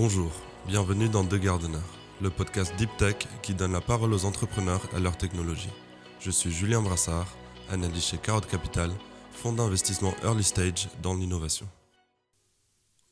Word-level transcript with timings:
Bonjour, 0.00 0.30
bienvenue 0.68 1.08
dans 1.08 1.24
The 1.24 1.34
Gardener, 1.34 1.82
le 2.20 2.30
podcast 2.30 2.72
Deep 2.78 2.88
Tech 2.98 3.16
qui 3.42 3.52
donne 3.52 3.72
la 3.72 3.80
parole 3.80 4.14
aux 4.14 4.26
entrepreneurs 4.26 4.88
et 4.92 4.94
à 4.94 5.00
leur 5.00 5.18
technologie. 5.18 5.72
Je 6.20 6.30
suis 6.30 6.52
Julien 6.52 6.80
Brassard, 6.80 7.26
analyste 7.68 8.10
chez 8.10 8.18
Carotte 8.18 8.46
Capital, 8.46 8.92
fonds 9.32 9.52
d'investissement 9.52 10.14
early 10.22 10.44
stage 10.44 10.88
dans 11.02 11.16
l'innovation. 11.16 11.66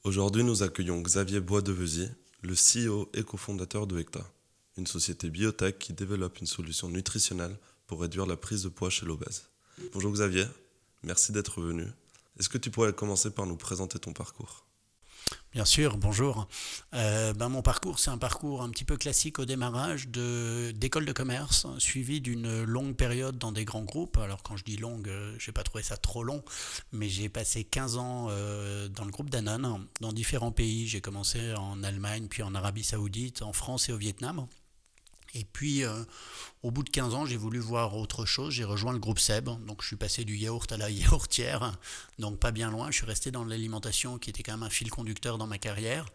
Aujourd'hui, 0.04 0.44
nous 0.44 0.62
accueillons 0.62 1.02
Xavier 1.02 1.40
Boisdevesier, 1.40 2.06
le 2.42 2.54
CEO 2.54 3.10
et 3.14 3.24
cofondateur 3.24 3.88
de 3.88 3.98
Hecta, 3.98 4.24
une 4.76 4.86
société 4.86 5.28
biotech 5.28 5.80
qui 5.80 5.92
développe 5.92 6.38
une 6.38 6.46
solution 6.46 6.88
nutritionnelle 6.88 7.58
pour 7.88 8.00
réduire 8.00 8.26
la 8.26 8.36
prise 8.36 8.62
de 8.62 8.68
poids 8.68 8.90
chez 8.90 9.06
l'obèse. 9.06 9.48
Bonjour 9.92 10.12
Xavier, 10.12 10.46
merci 11.02 11.32
d'être 11.32 11.60
venu. 11.60 11.86
Est-ce 12.38 12.48
que 12.48 12.58
tu 12.58 12.70
pourrais 12.70 12.92
commencer 12.92 13.32
par 13.32 13.46
nous 13.46 13.56
présenter 13.56 13.98
ton 13.98 14.12
parcours? 14.12 14.65
Bien 15.56 15.64
sûr, 15.64 15.96
bonjour. 15.96 16.48
Euh, 16.92 17.32
ben 17.32 17.48
mon 17.48 17.62
parcours, 17.62 17.98
c'est 17.98 18.10
un 18.10 18.18
parcours 18.18 18.60
un 18.60 18.68
petit 18.68 18.84
peu 18.84 18.98
classique 18.98 19.38
au 19.38 19.46
démarrage 19.46 20.06
d'école 20.06 21.06
de, 21.06 21.12
commerce, 21.12 21.66
suivi 21.78 22.20
d'une 22.20 22.64
longue 22.64 22.94
période 22.94 23.38
dans 23.38 23.52
des 23.52 23.64
grands 23.64 23.84
groupes. 23.84 24.18
Alors 24.18 24.42
quand 24.42 24.58
je 24.58 24.64
dis 24.64 24.76
longue, 24.76 25.08
euh, 25.08 25.34
je 25.38 25.48
n'ai 25.48 25.54
pas 25.54 25.62
trouvé 25.62 25.82
ça 25.82 25.96
trop 25.96 26.22
long, 26.22 26.44
mais 26.92 27.08
j'ai 27.08 27.30
passé 27.30 27.64
15 27.64 27.96
ans 27.96 28.26
euh, 28.28 28.88
dans 28.88 29.06
le 29.06 29.10
groupe 29.10 29.30
Danone, 29.30 29.86
dans 30.02 30.12
différents 30.12 30.52
pays. 30.52 30.86
J'ai 30.88 31.00
commencé 31.00 31.54
en 31.54 31.82
Allemagne, 31.82 32.26
puis 32.28 32.42
en 32.42 32.54
Arabie 32.54 32.84
Saoudite, 32.84 33.40
en 33.40 33.54
France 33.54 33.88
et 33.88 33.92
au 33.94 33.96
Vietnam. 33.96 34.46
Et 35.38 35.44
puis, 35.44 35.84
euh, 35.84 35.92
au 36.62 36.70
bout 36.70 36.82
de 36.82 36.88
15 36.88 37.14
ans, 37.14 37.26
j'ai 37.26 37.36
voulu 37.36 37.58
voir 37.58 37.94
autre 37.94 38.24
chose. 38.24 38.54
J'ai 38.54 38.64
rejoint 38.64 38.94
le 38.94 38.98
groupe 38.98 39.18
Seb. 39.18 39.50
Donc, 39.66 39.82
je 39.82 39.88
suis 39.88 39.96
passé 39.96 40.24
du 40.24 40.34
yaourt 40.34 40.70
à 40.72 40.78
la 40.78 40.88
yaourtière. 40.90 41.78
Donc, 42.18 42.38
pas 42.40 42.52
bien 42.52 42.70
loin. 42.70 42.90
Je 42.90 42.96
suis 42.96 43.06
resté 43.06 43.30
dans 43.30 43.44
l'alimentation 43.44 44.18
qui 44.18 44.30
était 44.30 44.42
quand 44.42 44.52
même 44.52 44.62
un 44.62 44.70
fil 44.70 44.88
conducteur 44.90 45.36
dans 45.36 45.46
ma 45.46 45.58
carrière. 45.58 46.06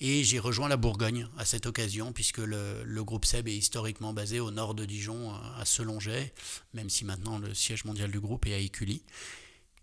Et 0.00 0.24
j'ai 0.24 0.38
rejoint 0.38 0.68
la 0.68 0.76
Bourgogne 0.76 1.26
à 1.38 1.46
cette 1.46 1.64
occasion, 1.64 2.12
puisque 2.12 2.38
le, 2.38 2.84
groupe 3.02 3.24
Seb 3.24 3.48
est 3.48 3.56
historiquement 3.56 4.12
basé 4.12 4.40
au 4.40 4.50
nord 4.50 4.74
de 4.74 4.84
Dijon, 4.84 5.32
à 5.58 5.64
Selonget, 5.64 6.34
même 6.74 6.90
si 6.90 7.06
maintenant 7.06 7.38
le 7.38 7.54
siège 7.54 7.86
mondial 7.86 8.10
du 8.10 8.20
groupe 8.20 8.46
est 8.46 8.54
à 8.54 8.58
Écully. 8.58 9.02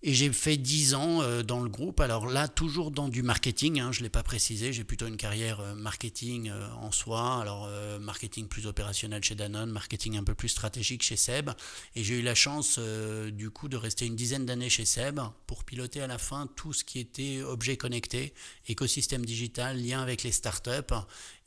Et 0.06 0.14
j'ai 0.14 0.34
fait 0.34 0.58
10 0.58 0.96
ans 0.96 1.22
euh, 1.22 1.44
dans 1.44 1.62
le 1.62 1.70
groupe. 1.70 2.02
Alors 2.02 2.28
là, 2.28 2.50
toujours 2.50 2.92
dans 2.92 3.08
du 3.08 3.24
marketing, 3.24 3.80
hein, 3.80 3.94
je 3.94 4.00
ne 4.00 4.04
l'ai 4.04 4.10
pas 4.10 4.22
précisé, 4.22 4.74
j'ai 4.74 4.84
plutôt 4.84 5.08
une 5.08 5.16
carrière 5.16 5.62
euh, 5.62 5.76
marketing 5.76 6.50
euh, 6.50 6.68
en 6.82 6.92
soi. 6.92 7.40
Alors 7.40 7.70
marketing 8.02 8.48
plus 8.50 8.68
opérationnel 8.68 9.24
chez 9.24 9.36
Danone, 9.36 9.72
marketing 9.72 10.18
un 10.18 10.24
peu 10.26 10.34
plus 10.36 10.50
stratégique 10.50 11.04
chez 11.04 11.16
Seb. 11.16 11.52
Et 11.96 12.04
j'ai 12.04 12.20
eu 12.20 12.22
la 12.22 12.36
chance 12.36 12.80
du 12.80 13.50
coup 13.50 13.70
de 13.70 13.78
rester 13.78 14.06
une 14.06 14.16
dizaine 14.16 14.46
d'années 14.46 14.70
chez 14.70 14.84
Seb 14.84 15.22
pour 15.48 15.64
piloter 15.64 16.02
à 16.02 16.08
la 16.08 16.18
fin 16.18 16.48
tout 16.58 16.74
ce 16.74 16.84
qui 16.84 17.00
était 17.00 17.42
objet 17.42 17.78
connecté, 17.78 18.34
écosystème 18.68 19.26
digital, 19.26 19.82
lien 19.82 20.02
avec 20.02 20.24
les 20.24 20.32
startups. 20.32 20.94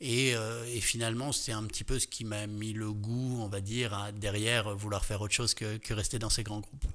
Et, 0.01 0.33
finalement, 0.81 1.31
c'est 1.31 1.51
un 1.51 1.63
petit 1.63 1.83
peu 1.83 1.99
ce 1.99 2.07
qui 2.07 2.25
m'a 2.25 2.47
mis 2.47 2.73
le 2.73 2.91
goût, 2.91 3.39
on 3.39 3.49
va 3.49 3.61
dire, 3.61 3.93
à 3.93 4.11
derrière 4.11 4.75
vouloir 4.75 5.05
faire 5.05 5.21
autre 5.21 5.33
chose 5.33 5.53
que 5.53 5.93
rester 5.93 6.17
dans 6.17 6.29
ces 6.29 6.43
grands 6.43 6.61
groupes. 6.61 6.87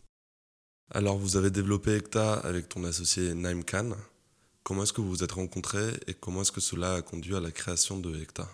Alors, 0.95 1.17
vous 1.17 1.39
avez 1.39 1.51
développé 1.51 1.97
Ecta 1.97 2.35
avec 2.35 2.69
ton 2.69 2.85
associé 2.85 3.33
Naim 3.33 3.63
Khan. 3.63 3.93
Comment 4.63 4.83
est-ce 4.83 4.93
que 4.93 5.01
vous 5.01 5.09
vous 5.09 5.25
êtes 5.25 5.33
rencontrés 5.33 5.91
et 6.07 6.13
comment 6.13 6.43
est-ce 6.43 6.53
que 6.53 6.61
cela 6.61 6.97
a 6.97 7.03
conduit 7.03 7.35
à 7.35 7.41
la 7.41 7.51
création 7.51 7.99
de 7.99 8.15
Ecta 8.15 8.47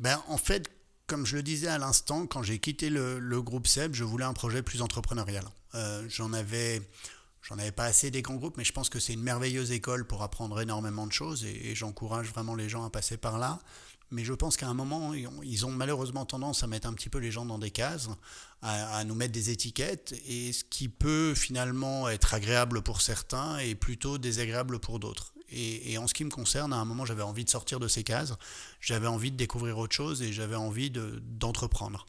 ben, 0.00 0.20
En 0.26 0.38
fait, 0.38 0.68
comme 1.06 1.24
je 1.24 1.36
le 1.36 1.44
disais 1.44 1.68
à 1.68 1.78
l'instant, 1.78 2.26
quand 2.26 2.42
j'ai 2.42 2.58
quitté 2.58 2.90
le, 2.90 3.40
groupe 3.42 3.68
SEB, 3.68 3.94
je 3.94 4.02
voulais 4.02 4.24
un 4.24 4.32
projet 4.32 4.60
plus 4.60 4.82
entrepreneurial. 4.82 5.44
Euh, 5.76 6.04
j'en 6.08 6.32
avais. 6.32 6.82
J'en 7.42 7.58
avais 7.60 7.70
pas 7.70 7.84
assez 7.84 8.10
des 8.10 8.22
grands 8.22 8.34
groupes, 8.34 8.56
mais 8.56 8.64
je 8.64 8.72
pense 8.72 8.88
que 8.88 8.98
c'est 8.98 9.12
une 9.12 9.22
merveilleuse 9.22 9.70
école 9.70 10.04
pour 10.04 10.24
apprendre 10.24 10.60
énormément 10.60 11.06
de 11.06 11.12
choses 11.12 11.44
et 11.44 11.76
j'encourage 11.76 12.26
vraiment 12.30 12.56
les 12.56 12.68
gens 12.68 12.84
à 12.84 12.90
passer 12.90 13.16
par 13.16 13.38
là. 13.38 13.60
Mais 14.10 14.24
je 14.24 14.32
pense 14.32 14.56
qu'à 14.56 14.68
un 14.68 14.74
moment, 14.74 15.12
ils 15.14 15.66
ont 15.66 15.70
malheureusement 15.70 16.24
tendance 16.24 16.62
à 16.62 16.66
mettre 16.66 16.86
un 16.86 16.92
petit 16.92 17.08
peu 17.08 17.18
les 17.18 17.32
gens 17.32 17.44
dans 17.44 17.58
des 17.58 17.70
cases, 17.70 18.08
à, 18.62 19.02
nous 19.04 19.14
mettre 19.14 19.32
des 19.32 19.50
étiquettes, 19.50 20.14
et 20.26 20.52
ce 20.52 20.64
qui 20.64 20.88
peut 20.88 21.34
finalement 21.34 22.08
être 22.08 22.34
agréable 22.34 22.82
pour 22.82 23.00
certains 23.00 23.58
est 23.58 23.74
plutôt 23.74 24.18
désagréable 24.18 24.78
pour 24.78 24.98
d'autres. 24.98 25.32
Et, 25.48 25.96
en 25.98 26.06
ce 26.06 26.14
qui 26.14 26.24
me 26.24 26.30
concerne, 26.30 26.72
à 26.72 26.76
un 26.76 26.84
moment, 26.84 27.04
j'avais 27.04 27.22
envie 27.22 27.44
de 27.44 27.50
sortir 27.50 27.78
de 27.78 27.88
ces 27.88 28.02
cases, 28.02 28.34
j'avais 28.80 29.06
envie 29.06 29.30
de 29.30 29.36
découvrir 29.36 29.78
autre 29.78 29.94
chose 29.94 30.22
et 30.22 30.32
j'avais 30.32 30.56
envie 30.56 30.90
d'entreprendre. 30.90 32.06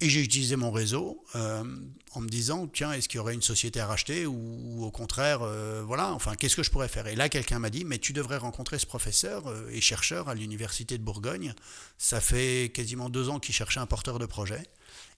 Et 0.00 0.10
j'ai 0.10 0.22
utilisé 0.22 0.56
mon 0.56 0.70
réseau 0.70 1.24
euh, 1.36 1.64
en 2.12 2.20
me 2.20 2.28
disant, 2.28 2.66
tiens, 2.66 2.92
est-ce 2.92 3.08
qu'il 3.08 3.16
y 3.16 3.20
aurait 3.20 3.32
une 3.32 3.42
société 3.42 3.80
à 3.80 3.86
racheter 3.86 4.26
ou, 4.26 4.84
au 4.84 4.90
contraire, 4.90 5.40
euh, 5.40 5.82
voilà, 5.86 6.12
enfin, 6.12 6.34
qu'est-ce 6.34 6.54
que 6.54 6.62
je 6.62 6.70
pourrais 6.70 6.88
faire? 6.88 7.06
Et 7.06 7.16
là, 7.16 7.30
quelqu'un 7.30 7.58
m'a 7.58 7.70
dit, 7.70 7.84
mais 7.84 7.98
tu 7.98 8.12
devrais 8.12 8.36
rencontrer 8.36 8.78
ce 8.78 8.84
professeur 8.84 9.46
euh, 9.46 9.70
et 9.70 9.80
chercheur 9.80 10.28
à 10.28 10.34
l'université 10.34 10.98
de 10.98 11.02
Bourgogne. 11.02 11.54
Ça 11.96 12.20
fait 12.20 12.70
quasiment 12.74 13.08
deux 13.08 13.30
ans 13.30 13.40
qu'il 13.40 13.54
cherchait 13.54 13.80
un 13.80 13.86
porteur 13.86 14.18
de 14.18 14.26
projet. 14.26 14.62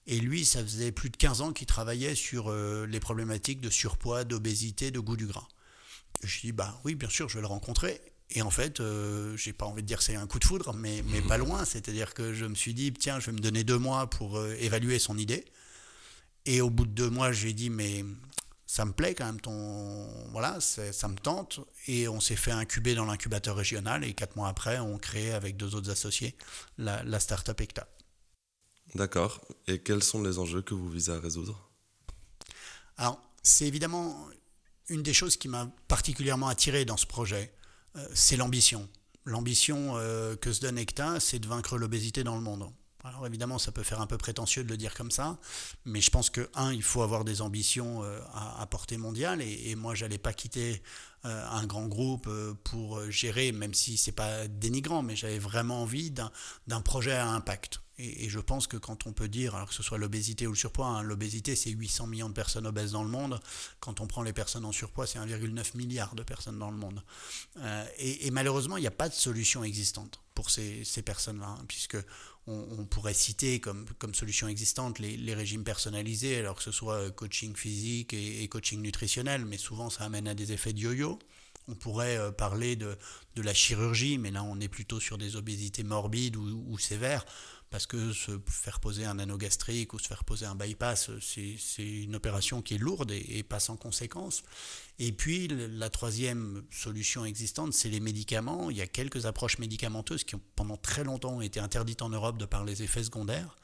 Et 0.07 0.17
lui, 0.17 0.45
ça 0.45 0.61
faisait 0.63 0.93
plus 0.93 1.09
de 1.09 1.17
15 1.17 1.41
ans 1.41 1.51
qu'il 1.51 1.67
travaillait 1.67 2.15
sur 2.15 2.51
les 2.51 2.99
problématiques 2.99 3.61
de 3.61 3.69
surpoids, 3.69 4.23
d'obésité, 4.23 4.89
de 4.89 4.99
goût 4.99 5.17
du 5.17 5.27
gras. 5.27 5.47
Je 6.23 6.39
dis, 6.39 6.51
bah 6.51 6.79
oui, 6.83 6.95
bien 6.95 7.09
sûr, 7.09 7.29
je 7.29 7.35
vais 7.35 7.41
le 7.41 7.47
rencontrer. 7.47 8.01
Et 8.31 8.41
en 8.43 8.51
fait, 8.51 8.79
euh, 8.79 9.35
j'ai 9.37 9.53
pas 9.53 9.65
envie 9.65 9.81
de 9.81 9.87
dire 9.87 10.01
c'est 10.01 10.15
un 10.15 10.27
coup 10.27 10.37
de 10.37 10.45
foudre, 10.45 10.73
mais, 10.73 11.03
mais 11.07 11.21
pas 11.21 11.37
loin. 11.37 11.65
C'est-à-dire 11.65 12.13
que 12.13 12.33
je 12.33 12.45
me 12.45 12.55
suis 12.55 12.73
dit, 12.73 12.93
tiens, 12.93 13.19
je 13.19 13.27
vais 13.27 13.31
me 13.31 13.39
donner 13.39 13.63
deux 13.63 13.79
mois 13.79 14.07
pour 14.07 14.37
euh, 14.37 14.55
évaluer 14.59 14.99
son 14.99 15.17
idée. 15.17 15.45
Et 16.45 16.61
au 16.61 16.69
bout 16.69 16.85
de 16.85 16.91
deux 16.91 17.09
mois, 17.09 17.31
j'ai 17.31 17.53
dit, 17.53 17.69
mais 17.69 18.05
ça 18.67 18.85
me 18.85 18.91
plaît 18.93 19.15
quand 19.15 19.25
même, 19.25 19.41
ton, 19.41 20.07
voilà, 20.31 20.59
ça 20.61 21.07
me 21.07 21.15
tente. 21.15 21.59
Et 21.87 22.07
on 22.07 22.19
s'est 22.19 22.35
fait 22.35 22.51
incuber 22.51 22.93
dans 22.93 23.05
l'incubateur 23.05 23.55
régional. 23.55 24.03
Et 24.03 24.13
quatre 24.13 24.35
mois 24.35 24.47
après, 24.47 24.77
on 24.77 24.99
crée 24.99 25.33
avec 25.33 25.57
deux 25.57 25.73
autres 25.73 25.89
associés 25.89 26.35
la, 26.77 27.03
la 27.03 27.19
startup 27.19 27.59
ECTA. 27.59 27.87
D'accord. 28.93 29.41
Et 29.67 29.79
quels 29.79 30.03
sont 30.03 30.21
les 30.21 30.37
enjeux 30.37 30.61
que 30.61 30.75
vous 30.75 30.89
visez 30.89 31.11
à 31.11 31.19
résoudre? 31.19 31.69
Alors, 32.97 33.19
c'est 33.41 33.65
évidemment 33.65 34.27
une 34.87 35.01
des 35.03 35.13
choses 35.13 35.37
qui 35.37 35.47
m'a 35.47 35.71
particulièrement 35.87 36.47
attiré 36.47 36.85
dans 36.85 36.97
ce 36.97 37.05
projet. 37.05 37.53
Euh, 37.95 38.07
c'est 38.13 38.37
l'ambition. 38.37 38.87
L'ambition 39.25 39.93
euh, 39.97 40.35
que 40.35 40.51
se 40.53 40.61
donne 40.61 40.77
ECTA, 40.77 41.19
c'est 41.19 41.39
de 41.39 41.47
vaincre 41.47 41.77
l'obésité 41.77 42.23
dans 42.23 42.35
le 42.35 42.41
monde. 42.41 42.69
Alors 43.03 43.25
évidemment, 43.25 43.59
ça 43.59 43.71
peut 43.71 43.83
faire 43.83 44.01
un 44.01 44.07
peu 44.07 44.17
prétentieux 44.17 44.63
de 44.63 44.69
le 44.69 44.75
dire 44.75 44.93
comme 44.93 45.11
ça, 45.11 45.37
mais 45.85 46.01
je 46.01 46.11
pense 46.11 46.29
que, 46.29 46.49
un, 46.53 46.73
il 46.73 46.83
faut 46.83 47.01
avoir 47.01 47.23
des 47.23 47.41
ambitions 47.41 48.03
euh, 48.03 48.19
à, 48.33 48.65
portée 48.67 48.97
mondiale, 48.97 49.41
et, 49.41 49.69
et 49.69 49.75
moi, 49.75 49.95
j'allais 49.95 50.17
pas 50.17 50.33
quitter 50.33 50.81
un 51.23 51.65
grand 51.65 51.87
groupe 51.87 52.29
pour 52.63 53.11
gérer, 53.11 53.51
même 53.51 53.73
si 53.73 53.97
c'est 53.97 54.13
pas 54.13 54.47
dénigrant, 54.47 55.01
mais 55.01 55.17
j'avais 55.17 55.37
vraiment 55.37 55.81
envie 55.81 56.11
d'un 56.11 56.81
projet 56.81 57.11
à 57.11 57.27
impact. 57.27 57.81
Et, 57.99 58.29
je 58.29 58.39
pense 58.39 58.65
que 58.65 58.77
quand 58.77 59.05
on 59.07 59.13
peut 59.13 59.27
dire, 59.27 59.55
alors 59.55 59.67
que 59.67 59.73
ce 59.73 59.83
soit 59.83 59.97
l'obésité 59.97 60.47
ou 60.47 60.51
le 60.51 60.57
surpoids, 60.57 60.87
hein, 60.87 61.03
l'obésité 61.03 61.55
c'est 61.55 61.69
800 61.69 62.07
millions 62.07 62.29
de 62.29 62.33
personnes 62.33 62.65
obèses 62.65 62.93
dans 62.93 63.03
le 63.03 63.09
monde, 63.09 63.39
quand 63.81 63.99
on 63.99 64.07
prend 64.07 64.23
les 64.23 64.31
personnes 64.31 64.63
en 64.63 64.71
surpoids 64.71 65.05
c'est 65.05 65.19
1,9 65.19 65.75
milliard 65.75 66.15
de 66.15 66.23
personnes 66.23 66.57
dans 66.57 66.71
le 66.71 66.77
monde. 66.77 67.03
Euh, 67.57 67.85
et, 67.97 68.31
malheureusement 68.31 68.77
il 68.77 68.81
n'y 68.81 68.87
a 68.87 68.91
pas 68.91 69.09
de 69.09 69.13
solution 69.13 69.65
existante 69.65 70.21
pour 70.33 70.49
ces, 70.49 70.85
personnes-là, 71.03 71.57
hein, 71.59 71.65
puisque 71.67 71.97
on, 72.47 72.85
pourrait 72.85 73.13
citer 73.13 73.59
comme, 73.59 73.85
comme 73.99 74.15
solution 74.15 74.47
existante 74.47 74.99
les, 74.99 75.33
régimes 75.33 75.65
personnalisés, 75.65 76.37
alors 76.37 76.55
que 76.55 76.63
ce 76.63 76.71
soit 76.71 77.11
coaching 77.11 77.53
physique 77.55 78.13
et, 78.13 78.47
coaching 78.47 78.81
nutritionnel, 78.81 79.43
mais 79.43 79.57
souvent 79.57 79.89
ça 79.89 80.05
amène 80.05 80.27
à 80.27 80.33
des 80.33 80.53
effets 80.53 80.71
de 80.71 80.79
yo-yo. 80.79 81.19
On 81.67 81.75
pourrait 81.75 82.17
euh, 82.17 82.31
parler 82.31 82.75
de, 82.75 82.97
de, 83.35 83.41
la 83.43 83.53
chirurgie, 83.53 84.17
mais 84.17 84.31
là 84.31 84.41
on 84.43 84.59
est 84.59 84.69
plutôt 84.69 84.99
sur 84.99 85.17
des 85.19 85.35
obésités 85.35 85.83
morbides 85.83 86.37
ou 86.37 86.79
sévères 86.79 87.25
parce 87.69 87.85
que 87.85 88.13
se 88.13 88.31
faire 88.47 88.79
poser 88.79 89.05
un 89.05 89.19
anneau 89.19 89.37
gastrique 89.37 89.93
ou 89.93 89.99
se 89.99 90.07
faire 90.07 90.23
poser 90.23 90.45
un 90.45 90.55
bypass, 90.55 91.11
c'est 91.19 91.57
une 91.83 92.15
opération 92.15 92.61
qui 92.61 92.75
est 92.75 92.77
lourde 92.79 93.11
et, 93.11 93.43
pas 93.43 93.59
sans 93.59 93.77
conséquences. 93.77 94.43
Et 94.97 95.11
puis 95.11 95.47
la 95.47 95.89
troisième 95.89 96.63
solution 96.71 97.25
existante, 97.25 97.73
c'est 97.73 97.89
les 97.89 97.99
médicaments. 97.99 98.69
Il 98.69 98.77
y 98.77 98.81
a 98.81 98.87
quelques 98.87 99.25
approches 99.25 99.59
médicamenteuses 99.59 100.23
qui 100.23 100.35
ont 100.35 100.41
pendant 100.55 100.77
très 100.77 101.03
longtemps 101.03 101.41
été 101.41 101.59
interdites 101.59 102.01
en 102.01 102.09
Europe 102.09 102.37
de 102.37 102.45
par 102.45 102.65
les 102.65 102.83
effets 102.83 103.03
secondaires. 103.03 103.55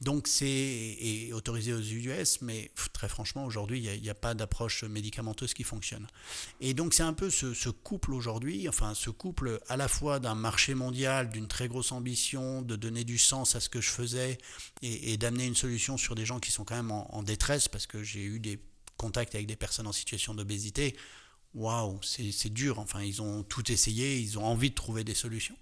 Donc 0.00 0.28
c'est 0.28 1.30
autorisé 1.32 1.72
aux 1.72 1.80
US, 1.80 2.40
mais 2.42 2.70
très 2.92 3.08
franchement 3.08 3.44
aujourd'hui 3.44 3.80
il 3.82 4.02
n'y 4.02 4.10
a, 4.10 4.14
pas 4.14 4.34
d'approche 4.34 4.84
médicamenteuse 4.84 5.54
qui 5.54 5.64
fonctionne. 5.64 6.06
Et 6.60 6.74
donc 6.74 6.94
c'est 6.94 7.02
un 7.02 7.12
peu 7.12 7.30
ce, 7.30 7.68
couple 7.70 8.12
aujourd'hui, 8.12 8.68
enfin 8.68 8.94
ce 8.94 9.10
couple 9.10 9.60
à 9.68 9.76
la 9.76 9.88
fois 9.88 10.20
d'un 10.20 10.34
marché 10.34 10.74
mondial, 10.74 11.30
d'une 11.30 11.48
très 11.48 11.68
grosse 11.68 11.92
ambition, 11.92 12.62
de 12.62 12.76
donner 12.76 13.04
du 13.04 13.18
sens 13.18 13.54
à 13.54 13.60
ce 13.60 13.68
que 13.68 13.80
je 13.80 13.90
faisais 13.90 14.38
et, 14.82 15.16
d'amener 15.16 15.46
une 15.46 15.56
solution 15.56 15.96
sur 15.96 16.14
des 16.14 16.26
gens 16.26 16.40
qui 16.40 16.50
sont 16.50 16.64
quand 16.64 16.76
même 16.76 16.92
en 16.92 17.22
détresse 17.22 17.68
parce 17.68 17.86
que 17.86 18.02
j'ai 18.02 18.22
eu 18.22 18.40
des 18.40 18.58
contact 18.96 19.34
avec 19.34 19.46
des 19.46 19.56
personnes 19.56 19.86
en 19.86 19.92
situation 19.92 20.34
d'obésité, 20.34 20.96
waouh, 21.54 22.00
c'est 22.02 22.52
dur. 22.52 22.78
Enfin, 22.78 23.02
ils 23.02 23.22
ont 23.22 23.42
tout 23.42 23.70
essayé, 23.70 24.18
ils 24.18 24.38
ont 24.38 24.44
envie 24.44 24.70
de 24.70 24.74
trouver 24.74 25.04
des 25.04 25.14
solutions. 25.14 25.56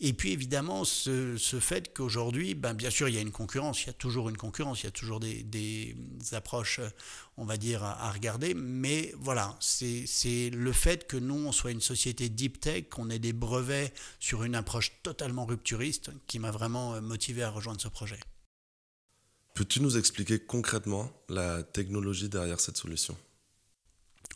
Et 0.00 0.12
puis 0.12 0.32
évidemment, 0.32 0.84
ce, 0.84 1.36
fait 1.60 1.92
qu'aujourd'hui, 1.92 2.54
ben, 2.54 2.74
bien 2.74 2.90
sûr, 2.90 3.08
il 3.08 3.14
y 3.14 3.18
a 3.18 3.20
une 3.20 3.32
concurrence, 3.32 3.82
il 3.82 3.86
y 3.88 3.90
a 3.90 3.94
toujours 3.94 4.28
une 4.28 4.36
concurrence, 4.36 4.82
il 4.82 4.84
y 4.84 4.88
a 4.88 4.92
toujours 4.92 5.20
des, 5.20 5.96
approches, 6.32 6.80
on 7.36 7.44
va 7.44 7.56
dire, 7.56 7.82
à, 7.82 8.10
regarder. 8.12 8.54
Mais 8.54 9.12
voilà, 9.18 9.56
c'est 9.60 10.50
le 10.50 10.72
fait 10.72 11.06
que 11.06 11.16
nous, 11.16 11.46
on 11.46 11.52
soit 11.52 11.72
une 11.72 11.80
société 11.80 12.28
deep 12.28 12.60
tech, 12.60 12.88
qu'on 12.90 13.10
ait 13.10 13.18
des 13.18 13.32
brevets 13.32 13.92
sur 14.20 14.44
une 14.44 14.54
approche 14.54 14.92
totalement 15.02 15.46
rupturiste, 15.46 16.10
qui 16.26 16.38
m'a 16.38 16.50
vraiment 16.50 17.00
motivé 17.00 17.42
à 17.42 17.50
rejoindre 17.50 17.80
ce 17.80 17.88
projet. 17.88 18.20
Peux-tu 19.54 19.80
nous 19.80 19.96
expliquer 19.96 20.40
concrètement 20.40 21.12
la 21.28 21.62
technologie 21.62 22.28
derrière 22.28 22.58
cette 22.58 22.76
solution? 22.76 23.16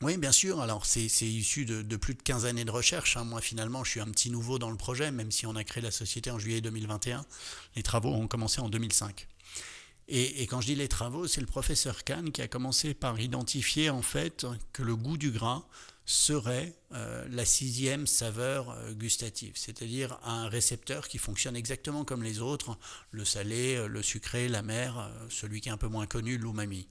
Oui, 0.01 0.17
bien 0.17 0.33
sûr. 0.33 0.61
Alors, 0.61 0.87
c'est 0.87 1.07
issu 1.07 1.65
de, 1.65 1.97
plus 1.97 2.15
de 2.15 2.23
15 2.23 2.47
années 2.47 2.65
de 2.65 2.71
recherche. 2.71 3.17
Hein. 3.17 3.25
Moi, 3.25 3.41
finalement, 3.41 3.83
je 3.83 3.91
suis 3.91 4.01
un 4.01 4.07
petit 4.07 4.31
nouveau 4.31 4.59
dans 4.59 4.71
le 4.71 4.77
projet, 4.77 5.11
même 5.11 5.33
si 5.33 5.47
on 5.47 5.57
a 5.57 5.65
créé 5.65 5.83
la 5.83 5.91
société 5.91 6.31
en 6.31 6.39
juillet 6.39 6.61
2021. 6.61 7.25
Les 7.75 7.83
travaux 7.83 8.13
ont 8.13 8.29
commencé 8.29 8.61
en 8.61 8.69
2005. 8.69 9.27
Et, 10.07 10.43
et 10.43 10.47
quand 10.47 10.61
je 10.61 10.67
dis 10.67 10.75
les 10.77 10.89
travaux, 10.89 11.27
c'est 11.27 11.41
le 11.41 11.47
professeur 11.47 12.05
Kahn 12.05 12.31
qui 12.31 12.43
a 12.43 12.49
commencé 12.49 12.95
par 12.95 13.19
identifier, 13.21 13.91
en 13.91 14.03
fait, 14.03 14.47
que 14.73 14.83
le 14.83 14.95
goût 14.95 15.19
du 15.19 15.31
gras 15.31 15.65
serait 16.09 16.73
euh, 16.95 17.27
la 17.31 17.45
sixième 17.45 18.07
saveur 18.07 18.71
euh, 18.71 18.95
gustative, 18.95 19.53
c'est-à-dire 19.57 20.19
un 20.25 20.49
récepteur 20.49 21.07
qui 21.07 21.19
fonctionne 21.19 21.55
exactement 21.55 22.03
comme 22.03 22.23
les 22.23 22.41
autres, 22.41 22.79
le 23.11 23.27
salé, 23.27 23.77
euh, 23.77 23.89
le 23.89 24.03
sucré, 24.03 24.49
la 24.49 24.63
mer, 24.63 25.11
celui 25.29 25.61
qui 25.61 25.69
est 25.69 25.73
un 25.73 25.77
peu 25.77 25.87
moins 25.87 26.07
connu, 26.07 26.39
l'umami. 26.39 26.89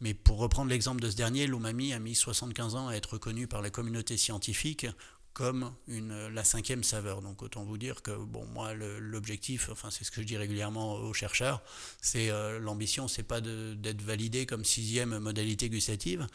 Mais 0.00 0.14
pour 0.14 0.38
reprendre 0.38 0.70
l'exemple 0.70 1.00
de 1.00 1.10
ce 1.10 1.16
dernier, 1.16 1.48
l'umami 1.48 1.92
a 1.92 1.98
mis 1.98 2.14
75 2.14 2.76
ans 2.76 2.86
à 2.86 2.94
être 2.94 3.14
reconnu 3.14 3.48
par 3.48 3.62
la 3.62 3.70
communauté 3.70 4.16
scientifique 4.16 4.86
comme 5.32 5.72
une, 5.88 6.28
la 6.28 6.44
cinquième 6.44 6.84
saveur. 6.84 7.22
Donc 7.22 7.42
autant 7.42 7.64
vous 7.64 7.78
dire 7.78 8.02
que 8.02 8.10
bon 8.10 8.44
moi 8.46 8.74
l'objectif, 8.74 9.68
enfin 9.70 9.90
c'est 9.90 10.04
ce 10.04 10.10
que 10.10 10.20
je 10.20 10.26
dis 10.26 10.36
régulièrement 10.36 10.94
aux 10.94 11.12
chercheurs, 11.12 11.62
c'est 12.00 12.30
euh, 12.30 12.58
l'ambition, 12.58 13.08
c'est 13.08 13.22
pas 13.22 13.40
d'être 13.40 14.02
validé 14.02 14.46
comme 14.46 14.64
sixième 14.64 15.18
modalité 15.18 15.68
gustative. 15.68 16.26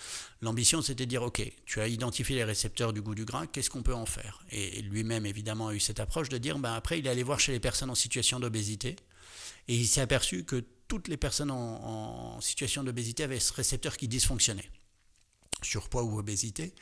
L'ambition 0.42 0.82
c'était 0.82 1.06
de 1.06 1.10
dire 1.10 1.24
ok, 1.24 1.42
tu 1.66 1.82
as 1.82 1.88
identifié 1.88 2.36
les 2.36 2.44
récepteurs 2.44 2.94
du 2.94 3.02
goût 3.02 3.16
du 3.16 3.26
gras, 3.26 3.48
qu'est-ce 3.48 3.70
qu'on 3.70 3.84
peut 3.84 3.96
en 3.96 4.06
faire? 4.06 4.44
Et 4.52 4.82
lui-même 4.82 5.26
évidemment 5.26 5.68
a 5.68 5.74
eu 5.74 5.80
cette 5.80 6.00
approche 6.00 6.30
de 6.30 6.38
dire 6.38 6.58
ben 6.60 6.74
après 6.74 7.00
il 7.00 7.08
est 7.08 7.10
allé 7.10 7.24
voir 7.24 7.40
chez 7.40 7.52
les 7.52 7.60
personnes 7.60 7.90
en 7.90 7.96
situation 7.96 8.40
d'obésité 8.40 8.96
et 9.68 9.76
il 9.76 9.88
s'est 9.88 10.02
aperçu 10.02 10.44
que 10.44 10.64
toutes 10.88 11.08
les 11.08 11.18
personnes 11.18 11.52
en, 11.52 12.36
en 12.36 12.42
situation 12.42 12.84
d'obésité 12.84 13.24
avaient 13.24 13.40
ce 13.40 13.54
récepteur 13.54 13.98
qui 13.98 14.08
dysfonctionnait 14.08 14.70
surpoids 15.64 16.04
ou 16.04 16.20
obésité, 16.20 16.74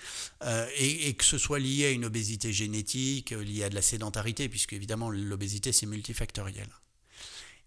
euh, 0.44 0.67
et, 0.77 1.13
que 1.13 1.23
ce 1.23 1.38
soit 1.38 1.59
lié 1.59 1.85
à 1.85 1.91
une 1.91 2.06
obésité 2.06 2.51
génétique, 2.51 3.31
euh, 3.31 3.44
lié 3.44 3.63
à 3.63 3.69
de 3.69 3.75
la 3.75 3.81
sédentarité, 3.81 4.50
puisque 4.50 4.73
évidemment 4.73 5.09
l'obésité 5.09 5.71
c'est 5.71 5.85
multifactoriel. 5.85 6.67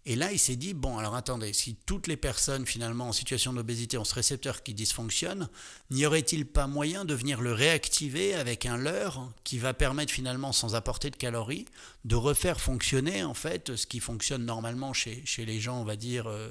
Et 0.06 0.16
là, 0.16 0.32
il 0.32 0.38
s'est 0.38 0.56
dit, 0.56 0.72
bon, 0.72 0.96
alors 0.96 1.14
attendez, 1.14 1.52
si 1.52 1.74
toutes 1.84 2.06
les 2.06 2.16
personnes 2.16 2.64
finalement 2.64 3.08
en 3.08 3.12
situation 3.12 3.52
d'obésité 3.52 3.98
ont 3.98 4.04
ce 4.04 4.14
récepteur 4.14 4.62
qui 4.62 4.72
dysfonctionne, 4.72 5.50
n'y 5.90 6.06
aurait-il 6.06 6.46
pas 6.46 6.66
moyen 6.66 7.04
de 7.04 7.12
venir 7.12 7.42
le 7.42 7.52
réactiver 7.52 8.32
avec 8.32 8.64
un 8.64 8.78
leurre 8.78 9.30
qui 9.44 9.58
va 9.58 9.74
permettre 9.74 10.10
finalement, 10.10 10.52
sans 10.52 10.74
apporter 10.74 11.10
de 11.10 11.16
calories, 11.16 11.66
de 12.06 12.14
refaire 12.16 12.58
fonctionner 12.58 13.22
en 13.22 13.34
fait 13.34 13.76
ce 13.76 13.86
qui 13.86 14.00
fonctionne 14.00 14.46
normalement 14.46 14.94
chez, 14.94 15.22
chez 15.26 15.44
les 15.44 15.60
gens, 15.60 15.78
on 15.78 15.84
va 15.84 15.96
dire, 15.96 16.26
euh, 16.26 16.48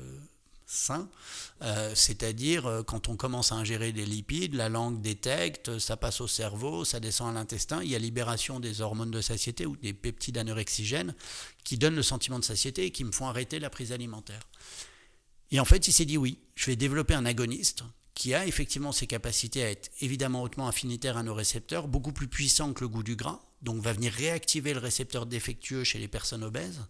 euh, 1.62 1.96
c'est-à-dire 1.96 2.66
euh, 2.66 2.84
quand 2.84 3.08
on 3.08 3.16
commence 3.16 3.52
à 3.52 3.56
ingérer 3.56 3.92
des 3.92 4.06
lipides, 4.06 4.54
la 4.54 4.70
langue 4.70 5.02
détecte, 5.02 5.80
ça 5.80 5.96
passe 5.96 6.20
au 6.22 6.28
cerveau, 6.28 6.84
ça 6.84 7.00
descend 7.00 7.30
à 7.30 7.34
l'intestin, 7.34 7.82
il 7.84 7.90
y 7.90 7.96
a 7.96 8.00
libération 8.00 8.60
des 8.60 8.82
hormones 8.82 9.12
de 9.12 9.22
satiété 9.22 9.66
ou 9.66 9.76
des 9.78 9.94
peptides 9.94 10.38
anorexigènes 10.38 11.16
qui 11.64 11.78
donnent 11.78 11.96
le 11.96 12.04
sentiment 12.04 12.40
de 12.40 12.44
satiété 12.44 12.86
et 12.86 12.92
qui 12.92 13.04
me 13.04 13.12
font 13.12 13.28
arrêter 13.28 13.60
la 13.60 13.70
prise 13.70 13.92
alimentaire. 13.92 14.42
Et 15.52 15.60
en 15.60 15.66
fait, 15.66 15.88
il 15.88 15.94
s'est 15.94 16.06
dit 16.06 16.18
oui, 16.18 16.40
je 16.56 16.66
vais 16.66 16.76
développer 16.76 17.14
un 17.14 17.26
agoniste 17.26 17.84
qui 18.14 18.34
a 18.34 18.48
effectivement 18.48 18.92
ses 18.92 19.06
capacités 19.06 19.64
à 19.64 19.70
être 19.70 19.92
évidemment 20.02 20.42
hautement 20.42 20.68
affinitaire 20.68 21.18
à 21.18 21.24
nos 21.24 21.36
récepteurs, 21.36 21.88
beaucoup 21.88 22.12
plus 22.12 22.28
puissant 22.28 22.74
que 22.74 22.82
le 22.82 22.88
goût 22.88 23.04
du 23.04 23.16
gras, 23.16 23.40
donc 23.62 23.82
va 23.82 23.94
venir 23.94 24.12
réactiver 24.12 24.74
le 24.74 24.80
récepteur 24.80 25.28
défectueux 25.28 25.84
chez 25.84 26.00
les 26.00 26.08
personnes 26.08 26.44
obèses 26.44 26.82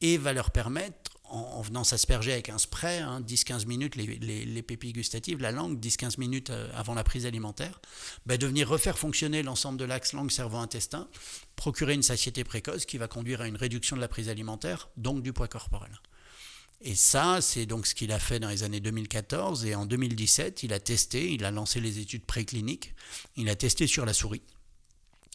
et 0.00 0.16
va 0.16 0.32
leur 0.32 0.50
permettre 0.50 1.12
en, 1.32 1.62
venant 1.62 1.82
s'asperger 1.82 2.32
avec 2.32 2.48
un 2.50 2.58
spray, 2.58 3.00
10-15 3.00 3.52
hein, 3.52 3.58
minutes, 3.66 3.96
les, 3.96 4.06
les, 4.18 4.92
gustatives, 4.92 5.40
la 5.40 5.50
langue, 5.50 5.80
10-15 5.80 6.18
minutes 6.18 6.50
euh, 6.50 6.68
avant 6.74 6.94
la 6.94 7.04
prise 7.04 7.26
alimentaire, 7.26 7.80
bah, 8.26 8.36
de 8.36 8.46
venir 8.46 8.68
refaire 8.68 8.98
fonctionner 8.98 9.42
l'ensemble 9.42 9.78
de 9.78 9.84
l'axe 9.84 10.12
langue-cerveau-intestin, 10.12 11.08
procurer 11.56 11.94
une 11.94 12.02
satiété 12.02 12.44
précoce 12.44 12.84
qui 12.84 12.98
va 12.98 13.08
conduire 13.08 13.40
à 13.40 13.48
une 13.48 13.56
réduction 13.56 13.96
de 13.96 14.00
la 14.00 14.08
prise 14.08 14.28
alimentaire, 14.28 14.90
donc 14.96 15.22
du 15.22 15.32
poids 15.32 15.48
corporel. 15.48 15.90
Et 16.84 16.94
ça, 16.94 17.40
c'est 17.40 17.64
donc 17.64 17.86
ce 17.86 17.94
qu'il 17.94 18.10
a 18.10 18.18
fait 18.18 18.40
dans 18.40 18.48
les 18.48 18.64
années 18.64 18.80
2014. 18.80 19.64
Et 19.66 19.74
en 19.76 19.86
2017, 19.86 20.64
il 20.64 20.72
a 20.72 20.80
testé, 20.80 21.32
il 21.32 21.44
a 21.44 21.52
lancé 21.52 21.80
les 21.80 22.00
études 22.00 22.24
précliniques. 22.24 22.94
Il 23.36 23.48
a 23.48 23.54
testé 23.54 23.86
sur 23.86 24.04
la 24.04 24.12
souris. 24.12 24.42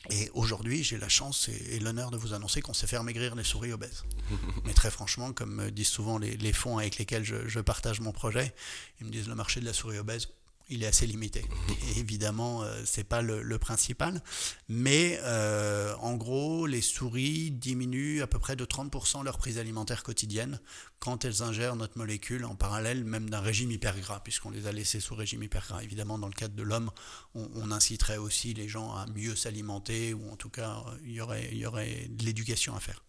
Et 0.10 0.30
aujourd'hui, 0.34 0.84
j'ai 0.84 0.98
la 0.98 1.10
chance 1.10 1.50
et, 1.50 1.80
l'honneur 1.80 2.12
de 2.12 2.18
vous 2.18 2.34
annoncer 2.34 2.62
qu'on 2.62 2.74
sait 2.74 2.88
faire 2.88 3.04
maigrir 3.04 3.36
les 3.36 3.44
souris 3.44 3.74
obèses. 3.74 4.04
Mais 4.66 4.74
très 4.74 4.92
franchement, 4.92 5.34
comme 5.34 5.70
disent 5.72 5.88
souvent 5.88 6.18
les, 6.18 6.54
fonds 6.54 6.78
avec 6.78 6.98
lesquels 6.98 7.24
je, 7.24 7.48
je, 7.48 7.60
partage 7.60 8.00
mon 8.00 8.12
projet, 8.12 8.54
ils 9.02 9.08
me 9.08 9.12
disent 9.12 9.28
le 9.28 9.36
marché 9.36 9.60
de 9.60 9.66
la 9.66 9.74
souris 9.74 9.98
obèse, 9.98 10.30
il 10.70 10.84
est 10.84 10.88
assez 10.88 11.08
limité. 11.08 11.46
Et 11.70 12.00
évidemment, 12.00 12.64
euh, 12.64 12.82
c'est 12.86 13.04
pas 13.04 13.22
le, 13.22 13.58
principal, 13.58 14.22
mais 14.70 15.20
euh, 15.24 15.96
en 16.00 16.16
gros, 16.16 16.68
les 16.68 16.82
souris 16.82 17.52
diminuent 17.52 18.22
à 18.22 18.28
peu 18.28 18.40
près 18.40 18.56
de 18.56 18.66
30% 18.66 19.24
leur 19.24 19.38
prise 19.38 19.58
alimentaire 19.58 20.04
quotidienne 20.04 20.60
quand 21.00 21.26
elles 21.26 21.42
ingèrent 21.42 21.76
notre 21.76 21.98
molécule 21.98 22.46
en 22.46 22.56
parallèle 22.56 23.04
même 23.04 23.30
d'un 23.30 23.40
régime 23.40 23.72
hypergras, 23.72 24.20
puisqu'on 24.20 24.52
les 24.52 24.68
a 24.68 24.72
laissés 24.72 25.00
sous 25.00 25.16
régime 25.16 25.44
hypergras. 25.44 25.82
Évidemment, 25.84 26.20
dans 26.20 26.28
le 26.28 26.34
cadre 26.34 26.56
de 26.56 26.64
l'homme, 26.64 26.92
on, 27.34 27.72
inciterait 27.72 28.18
aussi 28.18 28.54
les 28.54 28.70
gens 28.70 28.94
à 28.94 29.06
mieux 29.08 29.36
s'alimenter, 29.36 30.14
ou 30.14 30.32
en 30.32 30.36
tout 30.36 30.50
cas, 30.50 30.84
il 31.04 31.12
y 31.12 31.22
aurait, 31.22 31.50
il 31.52 31.58
y 31.58 31.66
aurait 31.66 32.08
de 32.10 32.24
l'éducation 32.24 32.76
à 32.76 32.80
faire. 32.80 33.04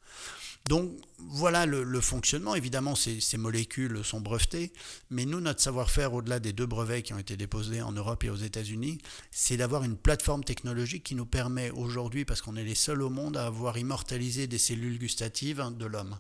Donc 0.68 0.90
voilà 1.16 1.64
le, 1.64 2.00
fonctionnement. 2.02 2.54
Évidemment, 2.54 2.94
ces, 2.94 3.36
molécules 3.38 4.04
sont 4.04 4.20
brevetées, 4.20 4.70
mais 5.08 5.24
nous, 5.24 5.40
notre 5.40 5.62
savoir-faire, 5.62 6.12
au-delà 6.12 6.40
des 6.40 6.52
deux 6.52 6.66
brevets 6.66 7.02
qui 7.02 7.14
ont 7.14 7.18
été 7.18 7.38
déposés 7.38 7.80
en 7.80 7.92
Europe 7.92 8.22
et 8.24 8.28
aux 8.28 8.36
États-Unis, 8.36 8.98
c'est 9.30 9.56
d'avoir 9.56 9.82
une 9.84 9.96
plateforme 9.96 10.44
technologique 10.44 11.04
qui 11.04 11.14
nous 11.14 11.24
permet 11.24 11.70
aujourd'hui, 11.70 12.26
parce 12.26 12.42
qu'on 12.42 12.54
est 12.54 12.64
les 12.64 12.74
seuls 12.74 13.00
au 13.00 13.08
monde 13.08 13.38
à 13.38 13.46
avoir 13.46 13.78
immortalisé 13.78 14.46
des 14.46 14.58
cellules 14.58 14.98
gustatives 14.98 15.64
de 15.74 15.86
l'homme, 15.86 16.18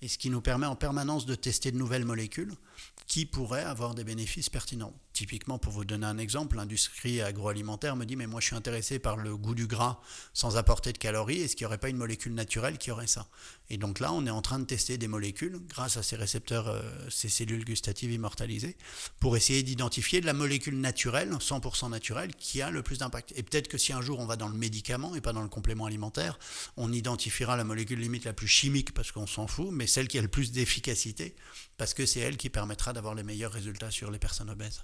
et 0.00 0.08
ce 0.08 0.16
qui 0.16 0.30
nous 0.30 0.40
permet 0.40 0.66
en 0.66 0.76
permanence 0.76 1.26
de 1.26 1.34
tester 1.34 1.70
de 1.70 1.76
nouvelles 1.76 2.06
molécules 2.06 2.54
qui 3.06 3.26
pourraient 3.26 3.64
avoir 3.64 3.94
des 3.94 4.04
bénéfices 4.04 4.48
pertinents. 4.48 4.94
Typiquement, 5.12 5.58
pour 5.58 5.72
vous 5.72 5.84
donner 5.84 6.06
un 6.06 6.18
exemple, 6.18 6.56
l'industrie 6.56 7.20
agroalimentaire 7.20 7.96
me 7.96 8.04
dit 8.04 8.16
Mais 8.16 8.26
moi, 8.26 8.40
je 8.40 8.46
suis 8.46 8.56
intéressé 8.56 8.98
par 8.98 9.16
le 9.16 9.36
goût 9.36 9.54
du 9.54 9.66
gras 9.66 10.00
sans 10.32 10.56
apporter 10.56 10.92
de 10.92 10.98
calories. 10.98 11.42
Est-ce 11.42 11.56
qu'il 11.56 11.64
n'y 11.64 11.66
aurait 11.66 11.78
pas 11.78 11.88
une 11.88 11.96
molécule 11.96 12.34
naturelle 12.34 12.78
qui 12.78 12.90
aurait 12.90 13.06
ça? 13.06 13.26
Et 13.68 13.76
donc 13.76 14.00
là, 14.00 14.12
on 14.12 14.24
est 14.26 14.30
en 14.30 14.42
train 14.42 14.58
de 14.58 14.64
tester 14.64 14.98
des 14.98 15.08
molécules 15.08 15.58
grâce 15.68 15.96
à 15.96 16.02
ces 16.02 16.16
récepteurs, 16.16 16.68
euh, 16.68 16.80
ces 17.08 17.28
cellules 17.28 17.64
gustatives 17.64 18.12
immortalisées, 18.12 18.76
pour 19.18 19.36
essayer 19.36 19.62
d'identifier 19.62 20.20
de 20.20 20.26
la 20.26 20.32
molécule 20.32 20.80
naturelle, 20.80 21.30
100% 21.30 21.90
naturelle, 21.90 22.34
qui 22.36 22.62
a 22.62 22.70
le 22.70 22.82
plus 22.82 22.98
d'impact. 22.98 23.32
Et 23.36 23.42
peut-être 23.42 23.68
que 23.68 23.78
si 23.78 23.92
un 23.92 24.00
jour 24.00 24.20
on 24.20 24.26
va 24.26 24.36
dans 24.36 24.48
le 24.48 24.56
médicament 24.56 25.14
et 25.14 25.20
pas 25.20 25.32
dans 25.32 25.42
le 25.42 25.48
complément 25.48 25.86
alimentaire, 25.86 26.38
on 26.76 26.92
identifiera 26.92 27.56
la 27.56 27.64
molécule 27.64 28.00
limite 28.00 28.24
la 28.24 28.32
plus 28.32 28.48
chimique 28.48 28.92
parce 28.92 29.12
qu'on 29.12 29.26
s'en 29.26 29.46
fout, 29.46 29.68
mais 29.70 29.86
celle 29.86 30.08
qui 30.08 30.18
a 30.18 30.22
le 30.22 30.28
plus 30.28 30.52
d'efficacité 30.52 31.34
parce 31.76 31.94
que 31.94 32.06
c'est 32.06 32.20
elle 32.20 32.36
qui 32.36 32.50
permettra 32.50 32.92
d'avoir 32.92 33.14
les 33.14 33.22
meilleurs 33.22 33.52
résultats 33.52 33.90
sur 33.90 34.10
les 34.10 34.18
personnes 34.18 34.50
obèses. 34.50 34.82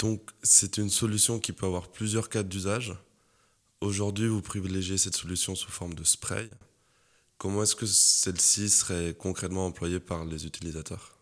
Donc 0.00 0.30
c'est 0.42 0.78
une 0.78 0.88
solution 0.88 1.38
qui 1.38 1.52
peut 1.52 1.66
avoir 1.66 1.88
plusieurs 1.88 2.30
cas 2.30 2.42
d'usage. 2.42 2.94
Aujourd'hui, 3.82 4.28
vous 4.28 4.40
privilégiez 4.40 4.96
cette 4.96 5.14
solution 5.14 5.54
sous 5.54 5.70
forme 5.70 5.92
de 5.92 6.04
spray. 6.04 6.48
Comment 7.36 7.64
est-ce 7.64 7.76
que 7.76 7.84
celle-ci 7.84 8.70
serait 8.70 9.14
concrètement 9.14 9.66
employée 9.66 10.00
par 10.00 10.24
les 10.24 10.46
utilisateurs? 10.46 11.19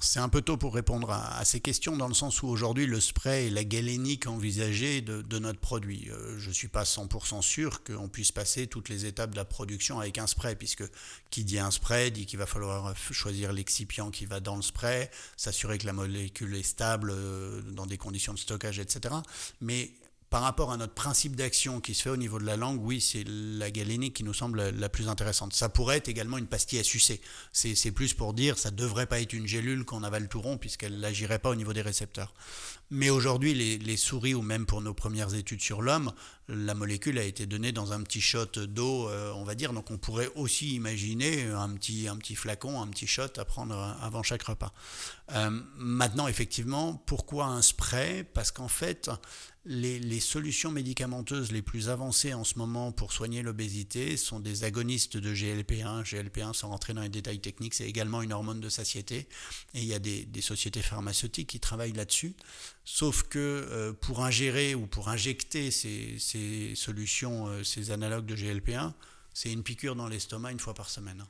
C'est 0.00 0.20
un 0.20 0.28
peu 0.28 0.40
tôt 0.40 0.56
pour 0.56 0.74
répondre 0.74 1.10
à, 1.10 1.44
ces 1.44 1.60
questions, 1.60 1.96
dans 1.96 2.06
le 2.06 2.14
sens 2.14 2.42
où 2.42 2.48
aujourd'hui 2.48 2.86
le 2.86 3.00
spray 3.00 3.46
est 3.46 3.50
la 3.50 3.64
galénique 3.64 4.26
envisagée 4.26 5.00
de, 5.00 5.38
notre 5.38 5.58
produit. 5.58 6.08
Euh, 6.10 6.38
je 6.38 6.48
ne 6.48 6.54
suis 6.54 6.68
pas 6.68 6.84
100% 6.84 7.42
sûr 7.42 7.82
qu'on 7.82 8.08
puisse 8.08 8.30
passer 8.30 8.68
toutes 8.68 8.88
les 8.88 9.04
étapes 9.04 9.30
de 9.30 9.36
la 9.36 9.44
production 9.44 9.98
avec 9.98 10.18
un 10.18 10.28
spray, 10.28 10.54
puisque 10.54 10.84
qui 11.30 11.44
dit 11.44 11.58
un 11.58 11.72
spray 11.72 12.12
dit 12.12 12.24
qu'il 12.24 12.38
va 12.38 12.46
falloir 12.46 12.96
choisir 12.96 13.52
l'excipient 13.52 14.10
qui 14.10 14.26
va 14.26 14.38
dans 14.38 14.56
le 14.56 14.62
spray, 14.62 15.10
s'assurer 15.36 15.78
que 15.78 15.86
la 15.86 15.92
molécule 15.92 16.54
est 16.54 16.62
stable 16.62 17.10
euh, 17.12 17.60
dans 17.62 17.86
des 17.86 17.98
conditions 17.98 18.32
de 18.32 18.38
stockage, 18.38 18.78
etc. 18.78 19.14
Mais 19.60 19.90
par 20.34 20.42
rapport 20.42 20.72
à 20.72 20.76
notre 20.76 20.94
principe 20.94 21.36
d'action 21.36 21.80
qui 21.80 21.94
se 21.94 22.02
fait 22.02 22.10
au 22.10 22.16
niveau 22.16 22.40
de 22.40 22.44
la 22.44 22.56
langue, 22.56 22.80
oui, 22.82 23.00
c'est 23.00 23.22
la 23.24 23.70
galénique 23.70 24.14
qui 24.14 24.24
nous 24.24 24.34
semble 24.34 24.70
la, 24.70 24.88
plus 24.88 25.08
intéressante. 25.08 25.52
Ça 25.52 25.68
pourrait 25.68 25.98
être 25.98 26.08
également 26.08 26.38
une 26.38 26.48
pastille 26.48 26.80
à 26.80 26.82
sucer. 26.82 27.20
C'est 27.52 27.92
plus 27.92 28.14
pour 28.14 28.34
dire, 28.34 28.58
ça 28.58 28.72
ne 28.72 28.76
devrait 28.76 29.06
pas 29.06 29.20
être 29.20 29.32
une 29.32 29.46
gélule 29.46 29.84
qu'on 29.84 30.02
avale 30.02 30.26
tout 30.26 30.40
rond 30.40 30.58
puisqu'elle 30.58 30.98
n'agirait 30.98 31.38
pas 31.38 31.50
au 31.50 31.54
niveau 31.54 31.72
des 31.72 31.82
récepteurs. 31.82 32.34
Mais 32.90 33.10
aujourd'hui, 33.10 33.54
les, 33.54 33.96
souris, 33.96 34.34
ou 34.34 34.42
même 34.42 34.66
pour 34.66 34.80
nos 34.80 34.94
premières 34.94 35.34
études 35.34 35.62
sur 35.62 35.82
l'homme, 35.82 36.12
la 36.48 36.74
molécule 36.74 37.18
a 37.18 37.24
été 37.24 37.46
donnée 37.46 37.72
dans 37.72 37.92
un 37.92 38.02
petit 38.02 38.20
shot 38.20 38.66
d'eau, 38.66 39.08
euh, 39.08 39.32
on 39.32 39.44
va 39.44 39.54
dire. 39.54 39.72
Donc 39.72 39.90
on 39.90 39.96
pourrait 39.96 40.30
aussi 40.34 40.74
imaginer 40.74 41.44
un 41.44 41.70
petit, 41.70 42.06
un 42.08 42.16
petit 42.16 42.34
flacon, 42.34 42.80
un 42.82 42.86
petit 42.88 43.06
shot 43.06 43.38
à 43.38 43.44
prendre 43.44 43.74
avant 44.00 44.22
chaque 44.22 44.42
repas. 44.42 44.72
Euh, 45.32 45.50
maintenant, 45.76 46.28
effectivement, 46.28 47.02
pourquoi 47.06 47.46
un 47.46 47.62
spray? 47.62 48.24
Parce 48.24 48.52
qu'en 48.52 48.68
fait, 48.68 49.10
les, 49.66 50.20
solutions 50.20 50.70
médicamenteuses 50.70 51.50
les 51.50 51.62
plus 51.62 51.88
avancées 51.88 52.34
en 52.34 52.44
ce 52.44 52.58
moment 52.58 52.92
pour 52.92 53.12
soigner 53.12 53.42
l'obésité 53.42 54.16
sont 54.16 54.40
des 54.40 54.64
agonistes 54.64 55.16
de 55.16 55.34
GLP-1. 55.34 56.02
GLP-1, 56.04 56.52
sans 56.52 56.68
rentrer 56.68 56.92
dans 56.92 57.00
les 57.00 57.08
détails 57.08 57.40
techniques, 57.40 57.74
c'est 57.74 57.88
également 57.88 58.20
une 58.20 58.32
hormone 58.32 58.60
de 58.60 58.68
satiété. 58.68 59.26
Et 59.74 59.80
il 59.80 59.84
y 59.84 59.94
a 59.94 59.98
des, 59.98 60.28
sociétés 60.40 60.82
pharmaceutiques 60.82 61.48
qui 61.48 61.60
travaillent 61.60 61.92
là-dessus. 61.92 62.34
Sauf 62.84 63.22
que 63.22 63.38
euh, 63.38 63.92
pour 63.92 64.24
ingérer 64.24 64.74
ou 64.74 64.86
pour 64.86 65.08
injecter 65.08 65.70
ces, 65.70 66.74
solutions, 66.76 67.46
euh, 67.48 67.64
ces 67.64 67.90
analogues 67.90 68.26
de 68.26 68.36
GLP-1, 68.36 68.92
c'est 69.32 69.50
une 69.50 69.62
piqûre 69.62 69.96
dans 69.96 70.06
l'estomac 70.06 70.52
une 70.52 70.60
fois 70.60 70.74
par 70.74 70.90
semaine. 70.90 71.24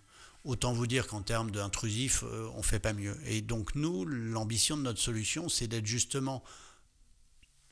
Autant 0.44 0.73
vous 0.73 0.88
dire 0.88 1.06
qu'en 1.06 1.23
termes 1.23 1.52
d'intrusif, 1.52 2.25
euh, 2.25 2.49
on 2.54 2.58
ne 2.58 2.62
fait 2.62 2.80
pas 2.80 2.92
mieux. 2.92 3.16
Et 3.26 3.40
donc 3.40 3.76
nous, 3.76 4.04
l'ambition 4.04 4.76
de 4.76 4.82
notre 4.82 5.00
solution, 5.00 5.49
c'est 5.49 5.68
d'être 5.68 5.87
justement 5.87 6.42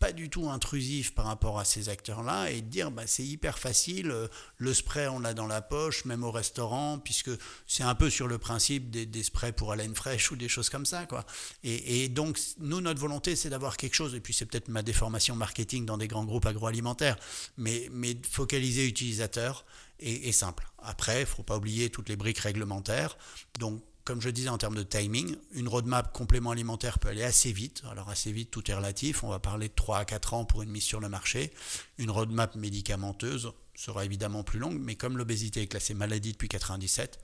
pas 0.03 0.11
du 0.11 0.29
tout 0.29 0.51
intrusif 0.51 1.15
par 1.15 1.27
rapport 1.27 1.61
à 1.61 1.65
ces 1.65 1.89
acteurs-là 1.89 2.51
et 2.51 2.61
dire 2.61 2.91
bah, 2.91 3.05
c'est 3.07 3.23
hyper 3.23 3.57
facile, 3.57 4.11
euh, 4.11 4.27
le 4.57 4.75
spray 4.75 5.07
on 5.07 5.21
l'a 5.21 5.33
dans 5.33 5.47
la 5.47 5.63
poche, 5.63 6.07
même 6.07 6.25
au 6.25 6.33
restaurant, 6.33 6.99
puisque 6.99 7.31
c'est 7.69 7.85
un 7.85 7.95
peu 7.95 8.11
sur 8.11 8.27
le 8.27 8.37
principe 8.37 8.91
des, 8.91 9.23
sprays 9.23 9.53
pour 9.53 9.71
haleine 9.71 9.95
fraîche 9.95 10.33
ou 10.33 10.37
des 10.37 10.49
choses 10.49 10.71
comme 10.71 10.87
ça. 10.87 11.07
Quoi. 11.07 11.25
Et, 11.63 12.09
donc, 12.09 12.37
nous, 12.59 12.81
notre 12.81 13.01
volonté, 13.01 13.37
c'est 13.37 13.49
d'avoir 13.49 13.77
quelque 13.77 13.95
chose, 13.95 14.17
et 14.17 14.21
puis 14.21 14.35
c'est 14.35 14.45
peut-être 14.45 14.67
ma 14.67 14.83
déformation 14.83 15.37
marketing 15.37 15.87
dans 15.87 15.99
des 15.99 16.09
grands 16.09 16.25
groupes 16.25 16.47
agroalimentaires, 16.47 17.17
mais, 17.57 17.89
mais 17.93 18.17
focaliser 18.29 18.89
utilisateur 18.89 19.65
et, 20.01 20.29
et 20.29 20.33
simple. 20.33 20.69
Après, 20.83 21.19
il 21.19 21.21
ne 21.21 21.27
faut 21.27 21.45
pas 21.45 21.59
oublier 21.59 21.91
toutes 21.91 22.09
les 22.09 22.17
briques 22.17 22.41
réglementaires. 22.41 23.17
Donc, 23.61 23.81
comme 24.05 24.21
je 24.21 24.31
disais 24.31 24.49
en 24.49 24.59
termes 24.59 24.75
de 24.75 24.83
timing, 24.83 25.37
une 25.53 25.69
roadmap 25.69 26.13
complément 26.13 26.51
alimentaire 26.51 26.99
peut 26.99 27.09
aller 27.09 27.23
assez 27.23 27.53
vite. 27.53 27.83
Alors 27.91 28.09
assez 28.09 28.33
vite, 28.33 28.51
tout 28.51 28.71
est 28.71 28.75
relatif. 28.75 29.23
On 29.23 29.29
va 29.29 29.39
parler 29.39 29.69
de 29.69 29.75
3 29.75 29.99
à 29.99 30.05
4 30.05 30.35
ans 30.35 30.45
pour 30.45 30.63
une 30.63 30.71
mise 30.71 30.83
sur 30.83 31.01
le 31.01 31.09
marché. 31.09 31.53
Une 31.99 32.11
roadmap 32.11 32.57
médicamenteuse 32.57 33.53
sera 33.75 34.05
évidemment 34.05 34.43
plus 34.43 34.59
longue, 34.59 34.79
mais 34.81 34.97
comme 34.97 35.17
l'obésité 35.17 35.63
est 35.63 35.67
classée 35.67 35.95
maladie 35.95 36.33
depuis 36.33 36.47
1997, 36.47 37.21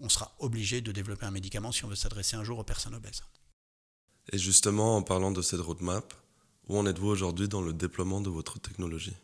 on 0.00 0.08
sera 0.08 0.34
obligé 0.38 0.80
de 0.80 0.90
développer 0.90 1.26
un 1.26 1.30
médicament 1.30 1.70
si 1.70 1.84
on 1.84 1.88
veut 1.88 1.96
s'adresser 1.96 2.36
un 2.36 2.44
jour 2.44 2.58
aux 2.58 2.64
personnes 2.64 2.94
obèses. 2.94 3.22
Et 4.32 4.38
justement, 4.38 4.96
en 4.96 5.02
parlant 5.02 5.32
de 5.32 5.42
cette 5.42 5.60
roadmap, 5.60 6.14
où 6.68 6.78
en 6.78 6.86
êtes-vous 6.86 7.08
aujourd'hui 7.08 7.48
dans 7.48 7.60
le 7.60 7.72
déploiement 7.72 8.20
de 8.20 8.30
votre 8.30 8.58
technologie? 8.58 9.16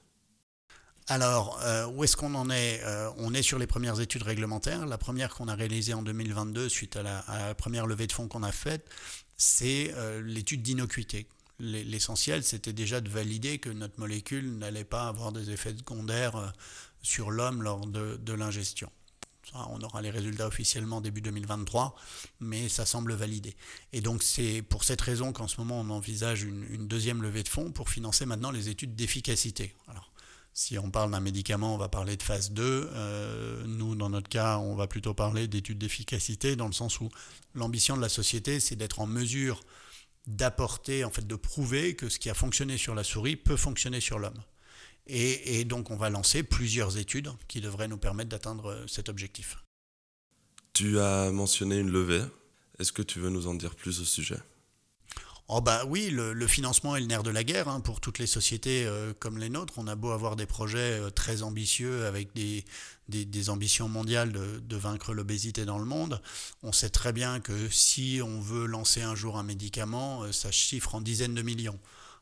Alors, 1.10 1.58
euh, 1.62 1.86
où 1.86 2.04
est-ce 2.04 2.16
qu'on 2.18 2.34
en 2.34 2.50
est 2.50 2.82
euh, 2.84 3.10
On 3.16 3.32
est 3.32 3.42
sur 3.42 3.58
les 3.58 3.66
premières 3.66 3.98
études 3.98 4.24
réglementaires. 4.24 4.84
La 4.84 4.98
première 4.98 5.34
qu'on 5.34 5.48
a 5.48 5.54
réalisée 5.54 5.94
en 5.94 6.02
2022, 6.02 6.68
suite 6.68 6.96
à 6.96 7.02
la, 7.02 7.54
première 7.54 7.86
levée 7.86 8.06
de 8.06 8.12
fonds 8.12 8.28
qu'on 8.28 8.42
a 8.42 8.52
faite, 8.52 8.86
c'est 9.38 9.92
euh, 9.94 10.20
l'étude 10.22 10.60
d'innocuité. 10.60 11.26
L'essentiel, 11.60 12.44
c'était 12.44 12.74
déjà 12.74 13.00
de 13.00 13.08
valider 13.08 13.58
que 13.58 13.70
notre 13.70 13.98
molécule 13.98 14.58
n'allait 14.58 14.84
pas 14.84 15.08
avoir 15.08 15.32
des 15.32 15.50
effets 15.50 15.74
secondaires 15.76 16.52
sur 17.02 17.32
l'homme 17.32 17.62
lors 17.62 17.86
de, 17.86 18.32
l'ingestion. 18.32 18.92
On 19.54 19.80
aura 19.80 20.02
les 20.02 20.10
résultats 20.10 20.46
officiellement 20.46 21.00
début 21.00 21.20
2023, 21.20 21.96
mais 22.38 22.68
ça 22.68 22.86
semble 22.86 23.14
validé. 23.14 23.56
Et 23.92 24.00
donc 24.00 24.22
c'est 24.22 24.62
pour 24.62 24.84
cette 24.84 25.00
raison 25.00 25.32
qu'en 25.32 25.48
ce 25.48 25.60
moment 25.60 25.80
on 25.80 25.90
envisage 25.90 26.42
une, 26.44 26.86
deuxième 26.86 27.22
levée 27.22 27.42
de 27.42 27.48
fonds 27.48 27.72
pour 27.72 27.88
financer 27.88 28.24
maintenant 28.24 28.52
les 28.52 28.68
études 28.68 28.94
d'efficacité. 28.94 29.74
Si 30.58 30.76
on 30.76 30.90
parle 30.90 31.12
d'un 31.12 31.20
médicament, 31.20 31.72
on 31.72 31.78
va 31.78 31.88
parler 31.88 32.16
de 32.16 32.22
phase 32.22 32.50
2. 32.50 32.90
Euh, 32.92 33.62
nous, 33.68 33.94
dans 33.94 34.10
notre 34.10 34.28
cas, 34.28 34.58
on 34.58 34.74
va 34.74 34.88
plutôt 34.88 35.14
parler 35.14 35.46
d'études 35.46 35.78
d'efficacité, 35.78 36.56
dans 36.56 36.66
le 36.66 36.72
sens 36.72 37.00
où 37.00 37.10
l'ambition 37.54 37.96
de 37.96 38.02
la 38.02 38.08
société, 38.08 38.58
c'est 38.58 38.74
d'être 38.74 38.98
en 38.98 39.06
mesure 39.06 39.60
d'apporter, 40.26 41.04
en 41.04 41.10
fait, 41.10 41.24
de 41.24 41.36
prouver 41.36 41.94
que 41.94 42.08
ce 42.08 42.18
qui 42.18 42.28
a 42.28 42.34
fonctionné 42.34 42.76
sur 42.76 42.96
la 42.96 43.04
souris 43.04 43.36
peut 43.36 43.56
fonctionner 43.56 44.00
sur 44.00 44.18
l'homme. 44.18 44.42
Et, 45.06 45.60
et, 45.60 45.64
donc, 45.64 45.92
on 45.92 45.96
va 45.96 46.10
lancer 46.10 46.42
plusieurs 46.42 46.98
études 46.98 47.30
qui 47.46 47.60
devraient 47.60 47.86
nous 47.86 47.96
permettre 47.96 48.30
d'atteindre 48.30 48.84
cet 48.88 49.08
objectif. 49.08 49.58
Tu 50.72 50.98
as 50.98 51.30
mentionné 51.30 51.78
une 51.78 51.90
levée. 51.90 52.24
Est-ce 52.80 52.90
que 52.90 53.02
tu 53.02 53.20
veux 53.20 53.30
nous 53.30 53.46
en 53.46 53.54
dire 53.54 53.76
plus 53.76 54.00
au 54.00 54.04
sujet? 54.04 54.40
Oh 55.50 55.62
bah 55.62 55.85
oui, 55.88 56.11
le, 56.11 56.47
financement 56.47 56.95
est 56.95 57.00
le 57.00 57.07
nerf 57.07 57.23
de 57.23 57.31
la 57.31 57.43
guerre 57.43 57.69
hein, 57.69 57.81
pour 57.81 58.02
toutes 58.02 58.19
les 58.19 58.26
sociétés 58.26 58.85
euh, 58.85 59.14
comme 59.19 59.38
les 59.38 59.49
nôtres. 59.49 59.73
On 59.78 59.87
a 59.87 59.95
beau 59.95 60.11
avoir 60.11 60.37
des 60.37 60.45
projets 60.45 61.00
euh, 61.00 61.09
très 61.09 61.43
ambitieux 61.43 62.05
avec 62.05 62.35
des, 62.35 62.64
ambitions 63.49 63.88
mondiales 63.88 64.31
de, 64.31 64.76
vaincre 64.76 65.14
l'obésité 65.14 65.64
dans 65.64 65.78
le 65.78 65.87
monde. 65.87 66.21
On 66.62 66.73
sait 66.73 66.90
très 66.90 67.14
bien 67.14 67.40
que 67.40 67.71
si 67.71 68.21
on 68.23 68.43
veut 68.43 68.67
lancer 68.67 69.00
un 69.00 69.14
jour 69.14 69.38
un 69.38 69.43
médicament, 69.43 70.25
euh, 70.25 70.33
ça 70.33 70.50
chiffre 70.50 70.95
en 70.95 71.00
dizaines 71.00 71.35
de 71.35 71.40
millions. 71.40 71.78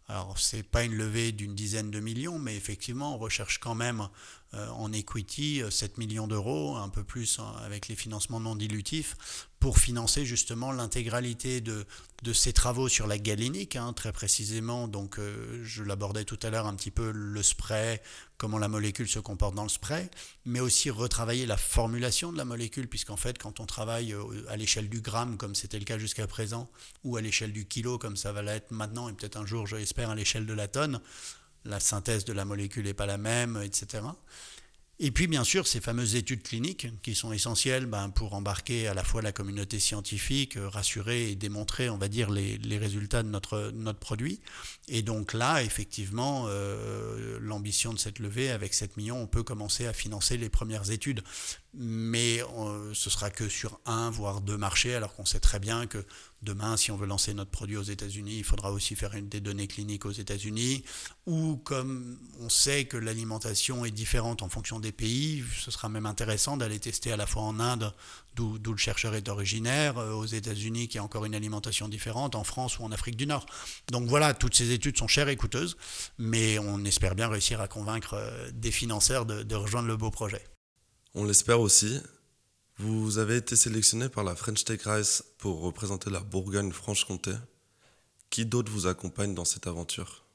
Alors, 0.08 0.38
ce 0.38 0.54
n'est 0.54 0.62
pas 0.62 0.84
une 0.84 0.94
levée 0.94 1.32
d'une 1.32 1.56
dizaine 1.56 1.90
de 1.90 1.98
millions, 1.98 2.38
mais 2.38 2.54
effectivement, 2.54 3.16
on 3.16 3.18
recherche 3.18 3.58
quand 3.58 3.74
même 3.74 4.08
en 4.52 4.92
equity 4.92 5.62
7 5.68 5.90
euh, 5.90 5.94
millions 5.98 6.26
d'euros, 6.26 6.76
un 6.76 6.88
peu 6.88 7.04
plus 7.04 7.38
hein, 7.38 7.54
avec 7.64 7.88
les 7.88 7.96
financements 7.96 8.40
non 8.40 8.56
dilutifs, 8.56 9.16
pour 9.60 9.78
financer 9.78 10.24
justement 10.24 10.72
l'intégralité 10.72 11.60
de, 11.60 11.84
de 12.22 12.32
ces 12.32 12.52
travaux 12.52 12.88
sur 12.88 13.06
la 13.06 13.18
galénique, 13.18 13.76
hein, 13.76 13.92
très 13.92 14.12
précisément. 14.12 14.86
Donc, 14.88 15.18
euh, 15.18 15.60
je 15.64 15.82
l'abordais 15.82 16.24
tout 16.24 16.38
à 16.42 16.50
l'heure 16.50 16.66
un 16.66 16.74
petit 16.74 16.90
peu 16.90 17.10
le 17.10 17.42
spray, 17.42 18.00
comment 18.38 18.58
la 18.58 18.68
molécule 18.68 19.08
se 19.08 19.18
comporte 19.18 19.54
dans 19.54 19.64
le 19.64 19.68
spray, 19.68 20.08
mais 20.44 20.60
aussi 20.60 20.90
retravailler 20.90 21.46
la 21.46 21.56
formulation 21.56 22.32
de 22.32 22.36
la 22.36 22.44
molécule, 22.44 22.88
puisqu'en 22.88 23.16
fait, 23.16 23.38
quand 23.38 23.60
on 23.60 23.66
travaille 23.66 24.14
à 24.48 24.56
l'échelle 24.56 24.88
du 24.88 25.00
gramme, 25.00 25.36
comme 25.36 25.54
c'était 25.54 25.78
le 25.78 25.84
cas 25.84 25.98
jusqu'à 25.98 26.26
présent, 26.26 26.70
ou 27.02 27.16
à 27.16 27.20
l'échelle 27.20 27.52
du 27.52 27.66
kilo, 27.66 27.98
comme 27.98 28.16
ça 28.16 28.32
va 28.32 28.42
l'être 28.42 28.70
maintenant, 28.70 29.08
et 29.08 29.12
peut-être 29.12 29.36
un 29.36 29.46
jour, 29.46 29.66
je 29.66 29.76
l'espère, 29.76 30.10
à 30.10 30.14
l'échelle 30.14 30.46
de 30.46 30.54
la 30.54 30.68
tonne, 30.68 31.00
la 31.66 31.80
synthèse 31.80 32.24
de 32.24 32.32
la 32.32 32.44
molécule 32.44 32.84
n'est 32.84 32.94
pas 32.94 33.06
la 33.06 33.18
même, 33.18 33.60
etc. 33.62 34.02
Et 34.98 35.10
puis 35.10 35.26
bien 35.26 35.44
sûr 35.44 35.66
ces 35.66 35.80
fameuses 35.80 36.14
études 36.14 36.42
cliniques 36.42 36.88
qui 37.02 37.14
sont 37.14 37.30
essentielles 37.30 37.84
ben, 37.84 38.08
pour 38.08 38.32
embarquer 38.32 38.88
à 38.88 38.94
la 38.94 39.04
fois 39.04 39.20
la 39.20 39.30
communauté 39.30 39.78
scientifique, 39.78 40.56
euh, 40.56 40.68
rassurer 40.70 41.30
et 41.30 41.34
démontrer, 41.34 41.90
on 41.90 41.98
va 41.98 42.08
dire, 42.08 42.30
les, 42.30 42.78
résultats 42.78 43.22
de 43.22 43.28
notre, 43.28 43.72
produit. 44.00 44.40
Et 44.88 45.02
donc 45.02 45.34
là, 45.34 45.62
effectivement, 45.62 46.46
euh, 46.48 47.38
l'ambition 47.42 47.92
de 47.92 47.98
cette 47.98 48.20
levée, 48.20 48.50
avec 48.50 48.72
7 48.72 48.96
millions, 48.96 49.20
on 49.20 49.26
peut 49.26 49.42
commencer 49.42 49.86
à 49.86 49.92
financer 49.92 50.38
les 50.38 50.48
premières 50.48 50.90
études. 50.90 51.22
Mais 51.78 52.42
euh, 52.42 52.94
ce 52.94 53.10
sera 53.10 53.30
que 53.30 53.48
sur 53.48 53.80
un, 53.84 54.10
voire 54.10 54.40
deux 54.40 54.56
marchés, 54.56 54.94
alors 54.94 55.14
qu'on 55.14 55.26
sait 55.26 55.40
très 55.40 55.58
bien 55.58 55.86
que 55.86 56.04
Demain, 56.42 56.76
si 56.76 56.92
on 56.92 56.96
veut 56.96 57.06
lancer 57.06 57.32
notre 57.32 57.50
produit 57.50 57.76
aux 57.76 57.82
États-Unis, 57.82 58.36
il 58.38 58.44
faudra 58.44 58.70
aussi 58.70 58.94
faire 58.94 59.14
une, 59.14 59.28
des 59.28 59.40
données 59.40 59.66
cliniques 59.66 60.04
aux 60.04 60.12
États-Unis. 60.12 60.84
Ou 61.26 61.56
comme 61.56 62.18
on 62.40 62.48
sait 62.50 62.84
que 62.84 62.96
l'alimentation 62.98 63.84
est 63.84 63.90
différente 63.90 64.42
en 64.42 64.48
fonction 64.48 64.78
des 64.78 64.92
pays, 64.92 65.42
ce 65.58 65.70
sera 65.70 65.88
même 65.88 66.06
intéressant 66.06 66.56
d'aller 66.56 66.78
tester 66.78 67.10
à 67.10 67.16
la 67.16 67.26
fois 67.26 67.42
en 67.42 67.58
Inde, 67.58 67.92
d'où 68.36 68.58
le 68.64 68.76
chercheur 68.76 69.14
est 69.14 69.28
originaire, 69.28 69.96
euh, 69.98 70.12
aux 70.12 70.26
États-Unis 70.26 70.88
qui 70.88 70.98
a 70.98 71.02
encore 71.02 71.24
une 71.24 71.34
alimentation 71.34 71.88
différente, 71.88 72.34
en 72.34 72.44
France 72.44 72.78
ou 72.78 72.84
en 72.84 72.92
Afrique 72.92 73.16
du 73.16 73.26
Nord. 73.26 73.46
Donc 73.90 74.06
voilà, 74.06 74.34
toutes 74.34 74.54
ces 74.54 74.72
études 74.72 74.98
sont 74.98 75.08
chères 75.08 75.28
et 75.28 75.36
coûteuses, 75.36 75.76
mais 76.18 76.58
on 76.58 76.84
espère 76.84 77.14
bien 77.14 77.28
réussir 77.28 77.60
à 77.62 77.66
convaincre 77.66 78.14
euh, 78.14 78.50
des 78.52 78.70
financeurs 78.70 79.24
de 79.26 79.54
rejoindre 79.56 79.88
le 79.88 79.96
beau 79.96 80.10
projet. 80.10 80.44
On 81.14 81.24
l'espère 81.24 81.60
aussi. 81.60 82.00
Vous 82.78 83.16
avez 83.16 83.36
été 83.36 83.56
sélectionné 83.56 84.10
par 84.10 84.22
la 84.22 84.36
French 84.36 84.64
Tech 84.64 84.82
Race 84.82 85.24
pour 85.38 85.60
représenter 85.62 86.10
la 86.10 86.20
Bourgogne-Franche-Comté. 86.20 87.32
Qui 88.28 88.44
d'autre 88.44 88.70
vous 88.70 88.86
accompagne 88.86 89.34
dans 89.34 89.46
cette 89.46 89.66
aventure? 89.66 90.25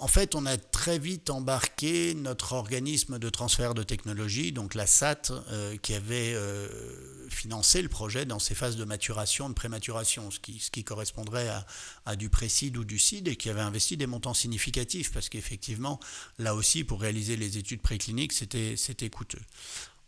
En 0.00 0.06
fait, 0.06 0.36
on 0.36 0.46
a 0.46 0.56
très 0.56 1.00
vite 1.00 1.28
embarqué 1.28 2.14
notre 2.14 2.52
organisme 2.52 3.18
de 3.18 3.28
transfert 3.30 3.74
de 3.74 3.82
technologie, 3.82 4.52
donc 4.52 4.76
la 4.76 4.86
SAT, 4.86 5.32
euh, 5.32 5.76
qui 5.76 5.92
avait 5.92 6.34
euh, 6.34 6.68
financé 7.28 7.82
le 7.82 7.88
projet 7.88 8.24
dans 8.24 8.38
ses 8.38 8.54
phases 8.54 8.76
de 8.76 8.84
maturation, 8.84 9.48
de 9.48 9.54
prématuration, 9.54 10.30
ce 10.30 10.38
qui, 10.38 10.84
correspondrait 10.84 11.48
à, 11.48 11.66
à, 12.06 12.14
du 12.14 12.28
précide 12.28 12.76
ou 12.76 12.84
du 12.84 13.00
CID, 13.00 13.26
et 13.26 13.34
qui 13.34 13.50
avait 13.50 13.60
investi 13.60 13.96
des 13.96 14.06
montants 14.06 14.34
significatifs, 14.34 15.12
parce 15.12 15.28
qu'effectivement, 15.28 15.98
là 16.38 16.54
aussi, 16.54 16.84
pour 16.84 17.00
réaliser 17.00 17.36
les 17.36 17.58
études 17.58 17.82
précliniques, 17.82 18.32
c'était 18.32 19.10
coûteux. 19.10 19.42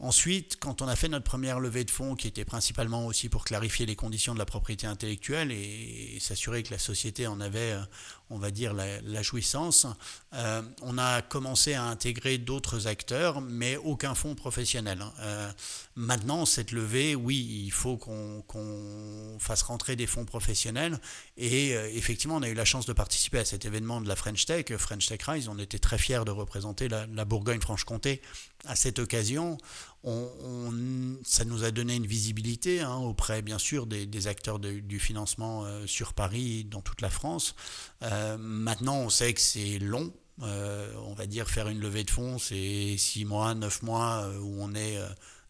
Ensuite, 0.03 0.57
quand 0.59 0.81
on 0.81 0.89
a 0.89 0.97
fait 0.97 1.09
notre 1.09 1.27
première 1.27 1.61
levée 1.61 1.85
de 1.85 1.91
fonds, 1.91 2.15
qui 2.15 2.27
était 2.27 2.47
principalement 2.47 3.05
aussi 3.05 3.29
pour 3.29 3.45
clarifier 3.45 3.85
les 3.85 3.97
conditions 3.97 4.33
de 4.33 4.39
la 4.39 4.47
propriété 4.47 4.87
intellectuelle 4.87 5.53
et, 5.53 6.17
s'assurer 6.21 6.63
que 6.63 6.71
la 6.71 6.79
société 6.79 7.27
en 7.27 7.39
avait, 7.39 7.73
euh, 7.73 7.83
on 8.31 8.39
va 8.39 8.51
dire, 8.51 8.73
la, 8.75 9.23
jouissance, 9.23 9.87
euh, 10.35 10.63
on 10.83 10.99
a 10.99 11.21
commencé 11.21 11.75
à 11.75 11.85
intégrer 11.85 12.39
d'autres 12.39 12.87
acteurs, 12.87 13.41
mais 13.41 13.77
aucun 13.77 14.15
fonds 14.15 14.35
professionnel. 14.35 15.03
Hein. 15.03 15.13
Euh, 15.21 15.53
maintenant, 15.97 16.47
cette 16.47 16.73
levée, 16.73 17.15
oui, 17.15 17.65
il 17.65 17.73
faut 17.73 17.97
qu'on 17.97 19.37
fasse 19.39 19.63
rentrer 19.63 19.97
des 19.97 20.07
fonds 20.07 20.25
professionnels. 20.25 20.99
Et 21.37 21.71
effectivement, 21.71 22.37
on 22.37 22.43
a 22.43 22.49
eu 22.49 22.55
la 22.55 22.65
chance 22.65 22.87
de 22.87 22.93
participer 22.93 23.39
à 23.39 23.45
cet 23.45 23.65
événement 23.65 24.01
de 24.01 24.09
la 24.09 24.17
French 24.17 24.47
Tech, 24.47 24.67
French 24.77 25.07
Tech 25.07 25.21
Rise. 25.27 25.49
On 25.49 25.59
était 25.59 25.79
très 25.79 25.99
fiers 25.99 26.25
de 26.25 26.31
représenter 26.31 26.89
la, 26.89 27.07
la 27.07 27.25
Bourgogne-Franche-Comté 27.25 28.23
à 28.67 28.77
cette 28.77 28.99
occasion 28.99 29.59
ça 30.03 31.45
nous 31.45 31.65
a 31.65 31.71
donné 31.71 31.97
une 31.97 32.07
visibilité 32.07 32.81
hein, 32.81 32.97
auprès, 32.97 33.43
bien 33.43 33.59
sûr, 33.59 33.87
des, 33.87 34.27
acteurs 34.27 34.59
du 34.59 34.99
financement 34.99 35.65
euh, 35.65 35.87
sur 35.87 36.15
Paris, 36.15 36.65
dans 36.65 36.81
toute 36.81 37.01
la 37.01 37.11
France. 37.11 37.55
Euh, 38.03 38.37
maintenant, 38.39 38.97
on 38.97 39.11
sait 39.11 39.35
que 39.35 39.41
c'est 39.41 39.79
long. 39.79 40.13
Euh, 40.43 40.91
on 41.05 41.13
va 41.13 41.27
dire 41.27 41.51
faire 41.51 41.69
une 41.69 41.81
levée 41.81 42.05
de 42.05 42.11
fonds, 42.11 42.39
c'est 42.39 42.97
6 42.97 43.27
mois, 43.27 43.55
9 43.55 43.83
mois 43.83 44.31
où 44.41 44.63
on 44.63 44.75
est 44.75 44.99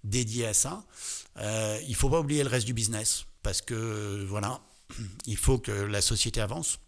dédié 0.02 0.46
à 0.46 0.54
ça. 0.54 0.84
il 1.36 1.88
ne 1.88 1.94
faut 1.94 2.10
pas 2.10 2.18
oublier 2.18 2.42
le 2.42 2.48
reste 2.48 2.66
du 2.66 2.74
business 2.74 3.26
parce 3.44 3.62
que 3.62 4.24
voilà, 4.28 4.60
il 5.26 5.36
faut 5.36 5.58
que 5.58 5.70
la 5.70 6.00
société 6.00 6.40
avance. 6.40 6.80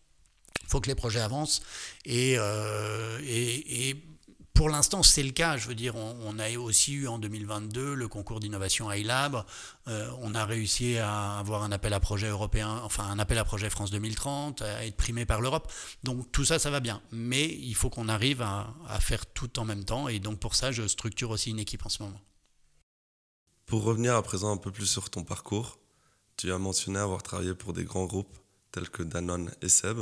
Il 0.62 0.68
faut 0.68 0.80
que 0.80 0.88
les 0.88 0.94
projets 0.96 1.20
avancent 1.20 1.62
et 2.04 2.36
pour 4.54 4.68
l'instant, 4.68 5.02
c'est 5.02 5.22
le 5.22 5.30
cas. 5.30 5.56
Je 5.56 5.66
veux 5.66 5.74
dire, 5.74 5.96
on, 5.96 6.38
a 6.38 6.56
aussi 6.58 6.92
eu 6.92 7.08
en 7.08 7.18
2022 7.18 7.94
le 7.94 8.08
concours 8.08 8.38
d'innovation 8.38 8.92
iLab. 8.92 9.44
Euh, 9.88 10.10
on 10.20 10.34
a 10.34 10.44
réussi 10.44 10.98
à 10.98 11.38
avoir 11.38 11.62
un 11.62 11.72
appel 11.72 11.92
à 11.92 12.00
projet 12.00 12.28
européen, 12.28 12.80
enfin 12.84 13.04
un 13.04 13.18
appel 13.18 13.38
à 13.38 13.44
projet 13.44 13.70
France 13.70 13.90
2030, 13.90 14.62
à 14.62 14.84
être 14.86 14.96
primé 14.96 15.24
par 15.24 15.40
l'Europe. 15.40 15.72
Donc 16.02 16.30
tout 16.32 16.44
ça, 16.44 16.58
ça 16.58 16.70
va 16.70 16.80
bien. 16.80 17.00
Mais 17.10 17.46
il 17.46 17.74
faut 17.74 17.90
qu'on 17.90 18.08
arrive 18.08 18.42
à, 18.42 18.74
à, 18.88 19.00
faire 19.00 19.26
tout 19.26 19.58
en 19.58 19.64
même 19.64 19.84
temps. 19.84 20.08
Et 20.08 20.18
donc 20.18 20.38
pour 20.38 20.54
ça, 20.54 20.70
je 20.70 20.86
structure 20.86 21.30
aussi 21.30 21.50
une 21.50 21.58
équipe 21.58 21.84
en 21.86 21.88
ce 21.88 22.02
moment. 22.02 22.20
Pour 23.66 23.84
revenir 23.84 24.14
à 24.16 24.22
présent 24.22 24.52
un 24.52 24.58
peu 24.58 24.70
plus 24.70 24.86
sur 24.86 25.08
ton 25.08 25.24
parcours, 25.24 25.78
tu 26.36 26.52
as 26.52 26.58
mentionné 26.58 26.98
avoir 26.98 27.22
travaillé 27.22 27.54
pour 27.54 27.72
des 27.72 27.84
grands 27.84 28.06
groupes 28.06 28.36
tels 28.70 28.90
que 28.90 29.02
Danone 29.02 29.50
et 29.62 29.68
Seb. 29.68 30.00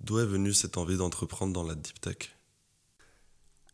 D'où 0.00 0.18
est 0.18 0.26
venue 0.26 0.52
cette 0.52 0.76
envie 0.76 0.96
d'entreprendre 0.96 1.52
dans 1.52 1.64
la 1.64 1.74
deep 1.74 2.00
tech? 2.00 2.36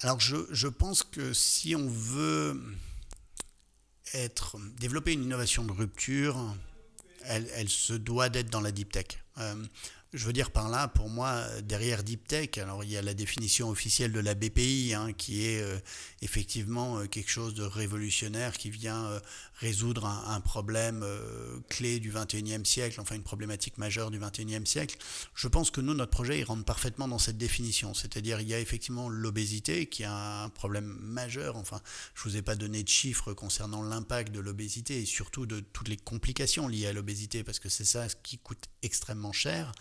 Alors 0.02 0.18
je, 0.18 0.68
pense 0.68 1.02
que 1.02 1.32
si 1.34 1.76
on 1.76 1.86
veut 1.88 2.58
être, 4.14 4.58
développer 4.78 5.12
une 5.12 5.22
innovation 5.22 5.64
de 5.64 5.72
rupture, 5.72 6.56
elle, 7.24 7.68
se 7.68 7.92
doit 7.92 8.30
d'être 8.30 8.50
dans 8.50 8.62
la 8.62 8.72
deep 8.72 8.92
tech. 8.92 9.06
Euh, 9.38 9.62
je 10.12 10.26
veux 10.26 10.32
dire 10.32 10.50
par 10.50 10.68
là, 10.68 10.88
pour 10.88 11.08
moi, 11.08 11.44
derrière 11.62 12.02
Deep 12.02 12.26
Tech, 12.26 12.58
alors 12.58 12.82
il 12.82 12.90
y 12.90 12.96
a 12.96 13.02
la 13.02 13.14
définition 13.14 13.68
officielle 13.70 14.12
de 14.12 14.18
la 14.18 14.34
BPI, 14.34 14.92
hein, 14.92 15.12
qui 15.12 15.46
est 15.46 15.62
euh, 15.62 15.78
effectivement 16.20 16.98
euh, 16.98 17.06
quelque 17.06 17.30
chose 17.30 17.54
de 17.54 17.62
révolutionnaire 17.62 18.58
qui 18.58 18.70
vient 18.70 19.04
euh, 19.06 19.20
résoudre 19.60 20.06
un, 20.06 20.40
problème 20.40 21.04
clé 21.68 22.00
du 22.00 22.10
21e 22.10 22.64
siècle, 22.64 22.98
enfin 22.98 23.14
une 23.14 23.22
problématique 23.22 23.76
majeure 23.76 24.10
du 24.10 24.18
21e 24.18 24.64
siècle. 24.64 24.96
Je 25.34 25.48
pense 25.48 25.70
que 25.70 25.82
nous, 25.82 25.92
notre 25.92 26.10
projet, 26.10 26.38
il 26.38 26.44
rentre 26.44 26.64
parfaitement 26.64 27.06
dans 27.06 27.18
cette 27.18 27.36
définition. 27.36 27.92
C'est-à-dire, 27.92 28.40
il 28.40 28.48
y 28.48 28.54
a 28.54 28.58
effectivement 28.58 29.10
l'obésité, 29.10 29.84
qui 29.84 30.02
est 30.02 30.08
un 30.08 30.48
problème 30.48 30.86
majeur. 30.86 31.56
Enfin, 31.56 31.78
je 32.14 32.26
ne 32.26 32.30
vous 32.30 32.36
ai 32.38 32.42
pas 32.42 32.56
donné 32.56 32.82
de 32.82 32.88
chiffres 32.88 33.34
concernant 33.34 33.82
l'impact 33.82 34.32
de 34.32 34.40
l'obésité 34.40 35.02
et 35.02 35.04
surtout 35.04 35.44
de 35.44 35.60
toutes 35.60 35.88
les 35.88 35.98
complications 35.98 36.66
liées 36.66 36.86
à 36.86 36.94
l'obésité, 36.94 37.44
parce 37.44 37.58
que 37.58 37.68
c'est 37.68 37.84
ça 37.84 38.06
qui 38.22 38.38
coûte 38.38 38.64
extrêmement 38.82 39.32
cher. 39.32 39.72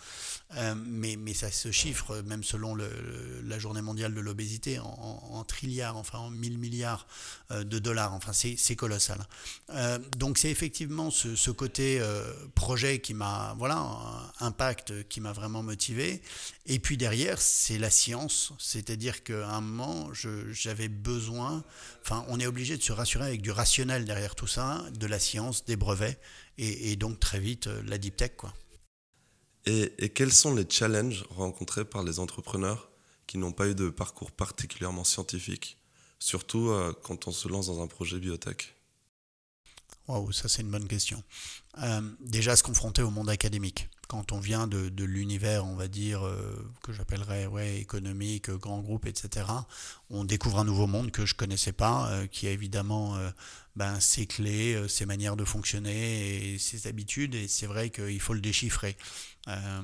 Euh, 0.56 0.74
mais, 0.74 1.16
mais, 1.16 1.34
ça 1.34 1.50
se 1.50 1.70
chiffre, 1.70 2.22
même 2.22 2.42
selon 2.42 2.74
la 2.74 3.58
journée 3.58 3.82
mondiale 3.82 4.14
de 4.14 4.20
l'obésité, 4.20 4.78
en, 4.78 4.86
en, 5.30 5.44
trilliards, 5.44 5.96
enfin 5.96 6.18
en 6.18 6.30
1000 6.30 6.58
milliards 6.58 7.06
euh, 7.50 7.62
de 7.62 7.78
dollars. 7.78 8.12
Enfin, 8.14 8.32
c'est 8.32 8.76
colossal. 8.76 9.18
Euh, 9.70 9.98
donc 10.16 10.38
c'est 10.38 10.50
effectivement 10.50 11.10
ce, 11.10 11.36
ce 11.36 11.50
côté 11.50 12.02
projet 12.54 13.00
qui 13.00 13.14
m'a, 13.14 13.54
voilà, 13.58 14.32
impact 14.40 15.08
qui 15.08 15.20
m'a 15.20 15.32
vraiment 15.32 15.62
motivé. 15.62 16.22
Et 16.66 16.78
puis 16.78 16.96
derrière, 16.96 17.40
c'est 17.40 17.78
la 17.78 17.90
science. 17.90 18.52
C'est-à-dire 18.58 19.22
qu'à 19.22 19.48
un 19.48 19.60
moment, 19.60 20.10
j'avais 20.50 20.88
besoin, 20.88 21.64
enfin, 22.02 22.24
on 22.28 22.40
est 22.40 22.46
obligé 22.46 22.76
de 22.76 22.82
se 22.82 22.92
rassurer 22.92 23.26
avec 23.26 23.42
du 23.42 23.50
rationnel 23.50 24.04
derrière 24.04 24.34
tout 24.34 24.46
ça, 24.46 24.84
de 24.94 25.06
la 25.06 25.18
science, 25.18 25.64
des 25.64 25.76
brevets, 25.76 26.18
et, 26.58 26.92
et 26.92 26.96
donc 26.96 27.20
très 27.20 27.40
vite 27.40 27.68
la 27.86 27.98
deep 27.98 28.16
tech, 28.16 28.32
quoi. 28.36 28.52
Et, 29.66 30.08
quels 30.14 30.32
sont 30.32 30.54
les 30.54 30.66
challenges 30.68 31.24
rencontrés 31.30 31.84
par 31.84 32.02
les 32.02 32.18
entrepreneurs 32.18 32.90
qui 33.26 33.38
n'ont 33.38 33.52
pas 33.52 33.68
eu 33.68 33.74
de 33.74 33.90
parcours 33.90 34.32
particulièrement 34.32 35.04
scientifique, 35.04 35.78
surtout 36.18 36.70
euh, 36.70 36.92
quand 37.02 37.28
on 37.28 37.32
se 37.32 37.46
lance 37.48 37.66
dans 37.66 37.82
un 37.82 37.86
projet 37.86 38.18
biotech? 38.18 38.74
Waouh, 40.08 40.32
ça 40.32 40.48
c'est 40.48 40.62
une 40.62 40.70
bonne 40.70 40.88
question. 40.88 41.22
Euh, 41.78 42.00
déjà 42.20 42.56
se 42.56 42.62
confronter 42.62 43.02
au 43.02 43.10
monde 43.10 43.30
académique. 43.30 43.88
Quand 44.10 44.32
on 44.32 44.40
vient 44.40 44.66
de, 44.66 45.04
l'univers, 45.04 45.64
on 45.64 45.76
va 45.76 45.86
dire, 45.86 46.26
euh, 46.26 46.68
que 46.82 46.92
j'appellerais 46.92 47.46
ouais, 47.46 47.76
économique, 47.78 48.50
grand 48.50 48.80
groupe, 48.80 49.06
etc., 49.06 49.46
on 50.10 50.24
découvre 50.24 50.58
un 50.58 50.64
nouveau 50.64 50.88
monde 50.88 51.12
que 51.12 51.24
je 51.26 51.34
ne 51.34 51.38
connaissais 51.38 51.70
pas, 51.70 52.10
qui 52.32 52.48
a 52.48 52.50
évidemment 52.50 53.16
ben, 53.76 54.00
ses 54.00 54.26
clés, 54.26 54.88
ses 54.88 55.06
manières 55.06 55.36
de 55.36 55.44
fonctionner 55.44 56.54
et 56.54 56.58
ses 56.58 56.88
habitudes, 56.88 57.36
et 57.36 57.46
c'est 57.46 57.66
vrai 57.66 57.90
qu'il 57.90 58.20
faut 58.20 58.34
le 58.34 58.40
déchiffrer. 58.40 58.96
Euh, 59.48 59.82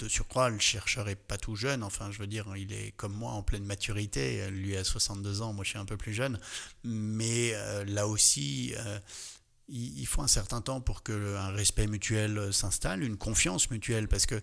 de 0.00 0.08
surcroît, 0.08 0.50
le 0.50 0.58
chercheur 0.58 1.08
est 1.08 1.16
pas 1.16 1.38
tout 1.38 1.54
jeune, 1.54 1.82
enfin 1.82 2.10
je 2.10 2.18
veux 2.18 2.26
dire, 2.26 2.46
il 2.56 2.72
est 2.72 2.92
comme 2.96 3.12
moi 3.12 3.32
en 3.32 3.42
pleine 3.42 3.64
maturité, 3.64 4.50
lui 4.50 4.76
a 4.76 4.82
62 4.82 5.42
ans, 5.42 5.52
moi 5.52 5.64
je 5.64 5.70
suis 5.70 5.78
un 5.78 5.84
peu 5.84 5.96
plus 5.96 6.12
jeune, 6.12 6.40
mais 6.82 7.52
euh, 7.54 7.84
là 7.84 8.08
aussi, 8.08 8.74
il, 9.68 10.06
faut 10.06 10.22
un 10.22 10.28
certain 10.28 10.60
temps 10.60 10.80
pour 10.80 11.02
qu'un 11.02 11.48
respect 11.50 11.86
mutuel 11.86 12.52
s'installe, 12.52 13.02
une 13.02 13.16
confiance 13.16 13.70
mutuelle, 13.70 14.08
parce 14.08 14.26
que 14.26 14.40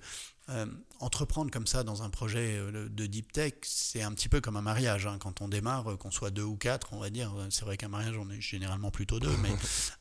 euh, 0.49 0.65
entreprendre 0.99 1.51
comme 1.51 1.67
ça 1.67 1.83
dans 1.83 2.03
un 2.03 2.09
projet 2.09 2.57
euh, 2.57 2.89
de 2.89 3.05
deep 3.05 3.31
tech, 3.31 3.53
c'est 3.61 4.01
un 4.01 4.11
petit 4.11 4.29
peu 4.29 4.41
comme 4.41 4.57
un 4.57 4.61
mariage. 4.61 5.05
Hein. 5.05 5.17
Quand 5.19 5.41
on 5.41 5.47
démarre, 5.47 5.91
euh, 5.91 5.95
qu'on 5.95 6.11
soit 6.11 6.31
deux 6.31 6.43
ou 6.43 6.57
quatre, 6.57 6.89
on 6.91 6.99
va 6.99 7.09
dire, 7.09 7.31
c'est 7.49 7.65
vrai 7.65 7.77
qu'un 7.77 7.87
mariage, 7.87 8.15
on 8.17 8.29
est 8.29 8.41
généralement 8.41 8.91
plutôt 8.91 9.19
deux, 9.19 9.35
mais 9.37 9.51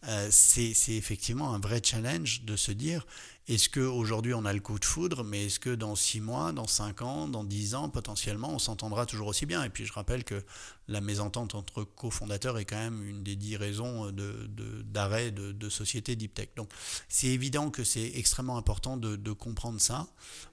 c'est 0.31 0.73
effectivement 0.89 1.55
un 1.55 1.59
vrai 1.59 1.81
challenge 1.85 2.43
de 2.45 2.57
se 2.57 2.73
dire, 2.73 3.07
est-ce 3.49 3.71
qu'aujourd'hui 3.71 4.35
on 4.35 4.45
a 4.45 4.53
le 4.53 4.61
coup 4.61 4.79
de 4.79 4.85
foudre, 4.85 5.25
mais 5.25 5.47
est-ce 5.47 5.59
que 5.59 5.75
dans 5.75 5.97
six 5.97 6.21
mois, 6.21 6.53
dans 6.53 6.67
cinq 6.67 7.01
ans, 7.01 7.29
dans 7.29 7.45
dix 7.45 7.75
ans, 7.75 7.89
potentiellement, 7.89 8.51
on 8.51 8.59
s'entendra 8.59 9.07
toujours 9.07 9.29
aussi 9.29 9.47
bien? 9.47 9.65
Et 9.65 9.71
puis 9.71 9.87
je 9.87 9.93
rappelle 9.95 10.23
que 10.23 10.45
la 10.87 11.01
mésentente 11.01 11.55
entre 11.55 11.83
cofondateurs 11.83 12.59
est 12.59 12.67
quand 12.67 12.77
même 12.77 13.03
une 13.03 13.23
des 13.23 13.37
dix 13.37 13.57
raisons 13.57 14.13
d'arrêt 14.13 15.31
de, 15.31 15.47
de, 15.47 15.53
de, 15.53 15.69
société 15.71 16.15
deep 16.15 16.35
tech. 16.35 16.49
Donc 16.57 16.71
c'est 17.09 17.29
évident 17.29 17.71
que 17.71 17.85
c'est 17.85 18.13
extrêmement 18.17 18.59
important 18.59 18.99
de, 18.99 19.17
de 19.17 19.33
comprendre 19.33 19.81
ça. 19.81 20.07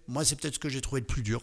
Moi, 0.07 0.25
c'est 0.25 0.35
peut-être 0.35 0.55
ce 0.55 0.59
que 0.59 0.69
j'ai 0.69 0.81
trouvé 0.81 1.01
le 1.01 1.07
plus 1.07 1.23
dur 1.23 1.41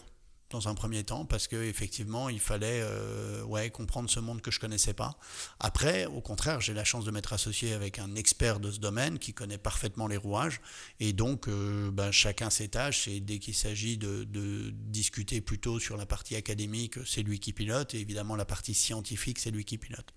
dans 0.53 0.67
un 0.67 0.75
premier 0.75 1.03
temps 1.03 1.25
parce 1.25 1.47
que 1.47 1.55
effectivement 1.55 2.29
il 2.29 2.39
fallait 2.39 2.81
euh, 2.83 3.43
ouais 3.43 3.71
comprendre 3.71 4.09
ce 4.09 4.19
monde 4.19 4.41
que 4.41 4.51
je 4.51 4.59
connaissais 4.59 4.93
pas. 4.93 5.17
Après 5.59 6.05
au 6.05 6.21
contraire 6.21 6.61
j'ai 6.61 6.73
la 6.73 6.83
chance 6.83 7.05
de 7.05 7.11
m'être 7.11 7.33
associé 7.33 7.73
avec 7.73 7.97
un 7.97 8.15
expert 8.15 8.59
de 8.59 8.71
ce 8.71 8.79
domaine 8.79 9.17
qui 9.17 9.33
connaît 9.33 9.57
parfaitement 9.57 10.07
les 10.07 10.15
rouages. 10.15 10.61
Et 10.99 11.11
donc 11.11 11.47
euh, 11.47 11.91
ben, 11.91 12.11
chacun 12.11 12.49
ses 12.49 12.69
tâches. 12.69 13.07
Et 13.07 13.19
dès 13.19 13.39
qu'il 13.39 13.55
s'agit 13.55 13.97
de, 13.97 14.23
de, 14.23 14.69
discuter 14.71 15.41
plutôt 15.41 15.79
sur 15.79 15.97
la 15.97 16.05
partie 16.05 16.35
académique 16.35 16.99
c'est 17.05 17.23
lui 17.23 17.39
qui 17.39 17.51
pilote. 17.51 17.95
Et 17.95 17.99
évidemment 17.99 18.35
la 18.35 18.45
partie 18.45 18.75
scientifique 18.75 19.39
c'est 19.39 19.51
lui 19.51 19.65
qui 19.65 19.79
pilote. 19.79 20.13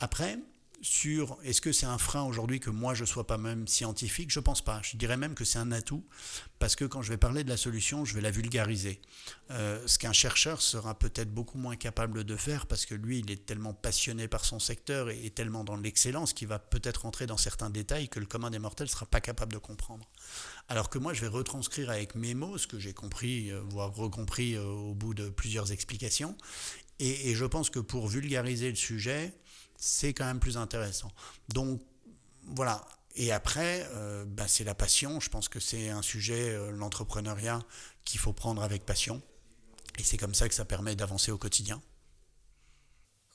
Après 0.00 0.38
sur 0.86 1.36
est-ce 1.42 1.60
que 1.60 1.72
c'est 1.72 1.86
un 1.86 1.98
frein 1.98 2.22
aujourd'hui 2.22 2.60
que 2.60 2.70
moi 2.70 2.94
je 2.94 3.02
ne 3.02 3.06
sois 3.06 3.26
pas 3.26 3.38
même 3.38 3.66
scientifique? 3.66 4.30
Je 4.30 4.38
ne 4.38 4.44
pense 4.44 4.62
pas. 4.62 4.80
Je 4.84 4.96
dirais 4.96 5.16
même 5.16 5.34
que 5.34 5.44
c'est 5.44 5.58
un 5.58 5.72
atout 5.72 6.04
parce 6.60 6.76
que 6.76 6.84
quand 6.84 7.02
je 7.02 7.08
vais 7.08 7.16
parler 7.16 7.42
de 7.42 7.48
la 7.48 7.56
solution, 7.56 8.04
je 8.04 8.14
vais 8.14 8.20
la 8.20 8.30
vulgariser. 8.30 9.00
Euh, 9.50 9.82
ce 9.86 9.98
qu'un 9.98 10.12
chercheur 10.12 10.62
sera 10.62 10.96
peut-être 10.96 11.34
beaucoup 11.34 11.58
moins 11.58 11.74
capable 11.74 12.22
de 12.22 12.36
faire 12.36 12.66
parce 12.66 12.86
que 12.86 12.94
lui, 12.94 13.18
il 13.18 13.32
est 13.32 13.44
tellement 13.44 13.74
passionné 13.74 14.28
par 14.28 14.44
son 14.44 14.60
secteur 14.60 15.10
et, 15.10 15.30
tellement 15.30 15.64
dans 15.64 15.76
l'excellence 15.76 16.32
qu'il 16.32 16.46
va 16.46 16.60
peut-être 16.60 17.02
rentrer 17.02 17.26
dans 17.26 17.36
certains 17.36 17.68
détails 17.68 18.08
que 18.08 18.20
le 18.20 18.26
commun 18.26 18.50
des 18.50 18.60
mortels 18.60 18.86
ne 18.86 18.92
sera 18.92 19.06
pas 19.06 19.20
capable 19.20 19.52
de 19.52 19.58
comprendre. 19.58 20.08
Alors 20.68 20.88
que 20.88 20.98
moi, 20.98 21.12
je 21.12 21.20
vais 21.20 21.26
retranscrire 21.26 21.90
avec 21.90 22.14
mes 22.14 22.34
mots 22.34 22.58
ce 22.58 22.68
que 22.68 22.78
j'ai 22.78 22.94
compris, 22.94 23.50
euh, 23.50 23.60
voire 23.68 23.92
recompris 23.92 24.54
euh, 24.54 24.64
au 24.64 24.94
bout 24.94 25.14
de 25.14 25.30
plusieurs 25.30 25.72
explications. 25.72 26.36
et 27.00 27.34
je 27.34 27.44
pense 27.44 27.70
que 27.70 27.80
pour 27.80 28.06
vulgariser 28.06 28.70
le 28.70 28.76
sujet, 28.76 29.34
c'est 29.78 30.14
quand 30.14 30.24
même 30.24 30.40
plus 30.40 30.56
intéressant. 30.56 31.10
Donc 31.48 31.80
voilà. 32.44 32.84
Et 33.14 33.32
après, 33.32 33.88
euh, 33.94 34.24
bah, 34.26 34.46
c'est 34.46 34.64
la 34.64 34.74
passion. 34.74 35.20
Je 35.20 35.30
pense 35.30 35.48
que 35.48 35.58
c'est 35.58 35.88
un 35.88 36.02
sujet, 36.02 36.50
euh, 36.50 36.70
l'entrepreneuriat, 36.70 37.60
qu'il 38.04 38.20
faut 38.20 38.32
prendre 38.32 38.62
avec 38.62 38.84
passion. 38.84 39.22
Et 39.98 40.02
c'est 40.02 40.18
comme 40.18 40.34
ça 40.34 40.48
que 40.48 40.54
ça 40.54 40.66
permet 40.66 40.94
d'avancer 40.94 41.32
au 41.32 41.38
quotidien. 41.38 41.80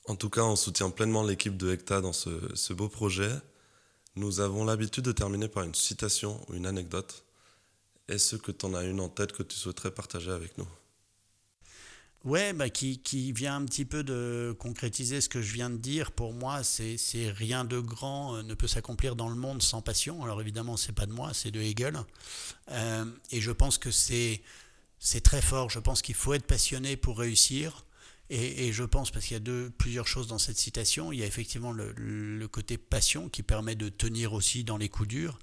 En 0.06 0.14
tout 0.16 0.30
cas, 0.30 0.42
on 0.42 0.56
soutient 0.56 0.90
pleinement 0.90 1.24
l'équipe 1.24 1.56
de 1.56 1.72
Hecta 1.72 2.00
dans 2.00 2.12
ce, 2.12 2.54
ce 2.54 2.72
beau 2.72 2.88
projet. 2.88 3.30
Nous 4.14 4.40
avons 4.40 4.64
l'habitude 4.64 5.04
de 5.04 5.12
terminer 5.12 5.48
par 5.48 5.64
une 5.64 5.74
citation 5.74 6.44
ou 6.48 6.54
une 6.54 6.66
anecdote. 6.66 7.24
Est-ce 8.08 8.36
que 8.36 8.52
tu 8.52 8.66
en 8.66 8.74
as 8.74 8.84
une 8.84 9.00
en 9.00 9.08
tête 9.08 9.32
que 9.32 9.42
tu 9.42 9.56
souhaiterais 9.56 9.92
partager 9.92 10.30
avec 10.30 10.58
nous? 10.58 10.68
Ouais, 12.24 12.52
bah, 12.52 12.70
qui, 12.70 12.98
qui, 12.98 13.32
vient 13.32 13.56
un 13.56 13.64
petit 13.64 13.84
peu 13.84 14.04
de 14.04 14.54
concrétiser 14.60 15.20
ce 15.20 15.28
que 15.28 15.42
je 15.42 15.52
viens 15.52 15.70
de 15.70 15.76
dire. 15.76 16.12
Pour 16.12 16.32
moi, 16.32 16.62
c'est 16.62 16.96
rien 17.30 17.64
de 17.64 17.80
grand 17.80 18.36
euh, 18.36 18.42
ne 18.44 18.54
peut 18.54 18.68
s'accomplir 18.68 19.16
dans 19.16 19.28
le 19.28 19.34
monde 19.34 19.60
sans 19.60 19.82
passion. 19.82 20.22
Alors 20.22 20.40
évidemment, 20.40 20.76
c'est 20.76 20.92
pas 20.92 21.06
de 21.06 21.12
moi, 21.12 21.30
c'est 21.34 21.50
de 21.50 21.60
Hegel. 21.60 21.98
Euh, 22.70 23.04
et 23.32 23.40
je 23.40 23.50
pense 23.50 23.76
que 23.76 23.90
c'est 23.90 24.40
très 25.24 25.42
fort. 25.42 25.68
Je 25.68 25.80
pense 25.80 26.00
qu'il 26.00 26.14
faut 26.14 26.32
être 26.32 26.46
passionné 26.46 26.96
pour 26.96 27.18
réussir. 27.18 27.84
Et, 28.30 28.72
je 28.72 28.84
pense, 28.84 29.10
parce 29.10 29.26
qu'il 29.26 29.34
y 29.34 29.36
a 29.36 29.40
deux, 29.40 29.70
plusieurs 29.76 30.06
choses 30.06 30.26
dans 30.26 30.38
cette 30.38 30.56
citation, 30.56 31.12
il 31.12 31.18
y 31.18 31.22
a 31.22 31.26
effectivement 31.26 31.70
le, 31.70 32.46
côté 32.48 32.78
passion 32.78 33.28
qui 33.28 33.42
permet 33.42 33.74
de 33.74 33.90
tenir 33.90 34.32
aussi 34.32 34.64
dans 34.64 34.78
les 34.78 34.88
coups 34.88 35.08
durs. 35.08 35.38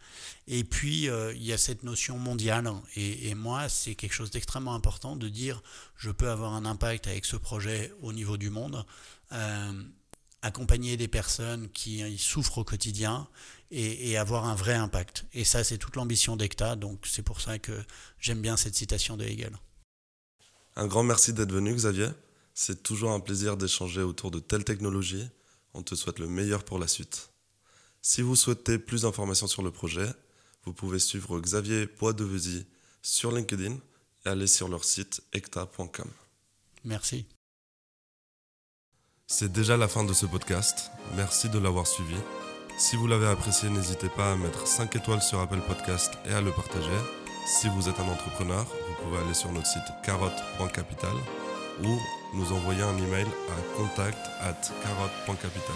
Et 0.47 0.63
puis, 0.63 1.07
euh, 1.07 1.31
il 1.35 1.43
y 1.43 1.53
a 1.53 1.57
cette 1.59 1.83
notion 1.83 2.17
mondiale. 2.17 2.71
Et, 2.95 3.35
moi, 3.35 3.69
c'est 3.69 3.93
quelque 3.93 4.13
chose 4.13 4.31
d'extrêmement 4.31 4.73
important 4.73 5.15
de 5.15 5.29
dire, 5.29 5.61
je 5.97 6.09
peux 6.09 6.29
avoir 6.29 6.53
un 6.55 6.65
impact 6.65 7.07
avec 7.07 7.25
ce 7.25 7.35
projet 7.35 7.93
au 8.01 8.11
niveau 8.11 8.37
du 8.37 8.49
monde. 8.49 8.83
Euh, 9.33 9.83
accompagner 10.41 10.97
des 10.97 11.09
personnes 11.09 11.69
qui 11.69 12.17
souffrent 12.17 12.59
au 12.59 12.63
quotidien 12.63 13.27
et, 13.71 14.09
et, 14.09 14.17
avoir 14.17 14.45
un 14.45 14.55
vrai 14.55 14.73
impact. 14.73 15.25
Et 15.33 15.43
ça, 15.43 15.63
c'est 15.63 15.77
toute 15.77 15.95
l'ambition 15.95 16.37
d'ECTA, 16.37 16.75
donc 16.75 17.05
c'est 17.05 17.23
pour 17.23 17.41
ça 17.41 17.59
que 17.59 17.83
j'aime 18.19 18.41
bien 18.41 18.57
cette 18.57 18.73
citation 18.73 19.17
de 19.17 19.25
Hegel. 19.25 19.55
Un 20.75 20.87
grand 20.87 21.03
merci 21.03 21.33
d'être 21.33 21.51
venu, 21.51 21.75
Xavier. 21.75 22.07
C'est 22.61 22.83
toujours 22.83 23.11
un 23.11 23.21
plaisir 23.21 23.55
d'échanger 23.55 24.01
autour 24.01 24.31
de 24.31 24.39
telles 24.39 24.65
technologies. 24.65 25.25
On 25.73 25.81
te 25.81 25.95
souhaite 25.95 26.19
le 26.19 26.27
meilleur 26.27 26.65
pour 26.65 26.77
la 26.77 26.89
suite. 26.89 27.29
Si 28.01 28.21
vous 28.21 28.35
souhaitez 28.35 28.77
plus 28.77 29.03
d'informations 29.03 29.47
sur 29.47 29.61
le 29.61 29.71
projet, 29.71 30.09
vous 30.65 30.73
pouvez 30.73 30.99
suivre 30.99 31.39
Xavier 31.39 31.87
Poidevezy 31.87 32.65
sur 33.01 33.31
LinkedIn 33.31 33.77
et 34.25 34.29
aller 34.29 34.45
sur 34.45 34.67
leur 34.67 34.83
site 34.83 35.21
ecta.com. 35.31 36.11
Merci. 36.83 37.25
C'est 39.27 39.53
déjà 39.53 39.77
la 39.77 39.87
fin 39.87 40.03
de 40.03 40.11
ce 40.11 40.25
podcast. 40.25 40.91
Merci 41.15 41.47
de 41.47 41.59
l'avoir 41.59 41.87
suivi. 41.87 42.17
Si 42.77 42.97
vous 42.97 43.07
l'avez 43.07 43.27
apprécié, 43.27 43.69
n'hésitez 43.69 44.09
pas 44.09 44.33
à 44.33 44.35
mettre 44.35 44.67
5 44.67 44.93
étoiles 44.97 45.21
sur 45.21 45.39
Apple 45.39 45.61
Podcast 45.65 46.11
et 46.25 46.33
à 46.33 46.41
le 46.41 46.51
partager. 46.51 46.99
Si 47.47 47.69
vous 47.69 47.87
être 47.87 48.01
un 48.01 48.09
entrepreneur, 48.09 48.65
vous 48.65 49.05
pouvez 49.05 49.19
aller 49.19 49.33
sur 49.33 49.49
notre 49.53 49.67
site 49.67 49.87
carotte.capital 50.03 51.15
ou 51.83 51.99
nous 52.33 52.51
envoyer 52.51 52.81
un 52.81 52.97
email 52.97 53.27
à 53.49 53.77
contact 53.77 54.19
at 54.41 54.61
carotte.capital. 54.83 55.75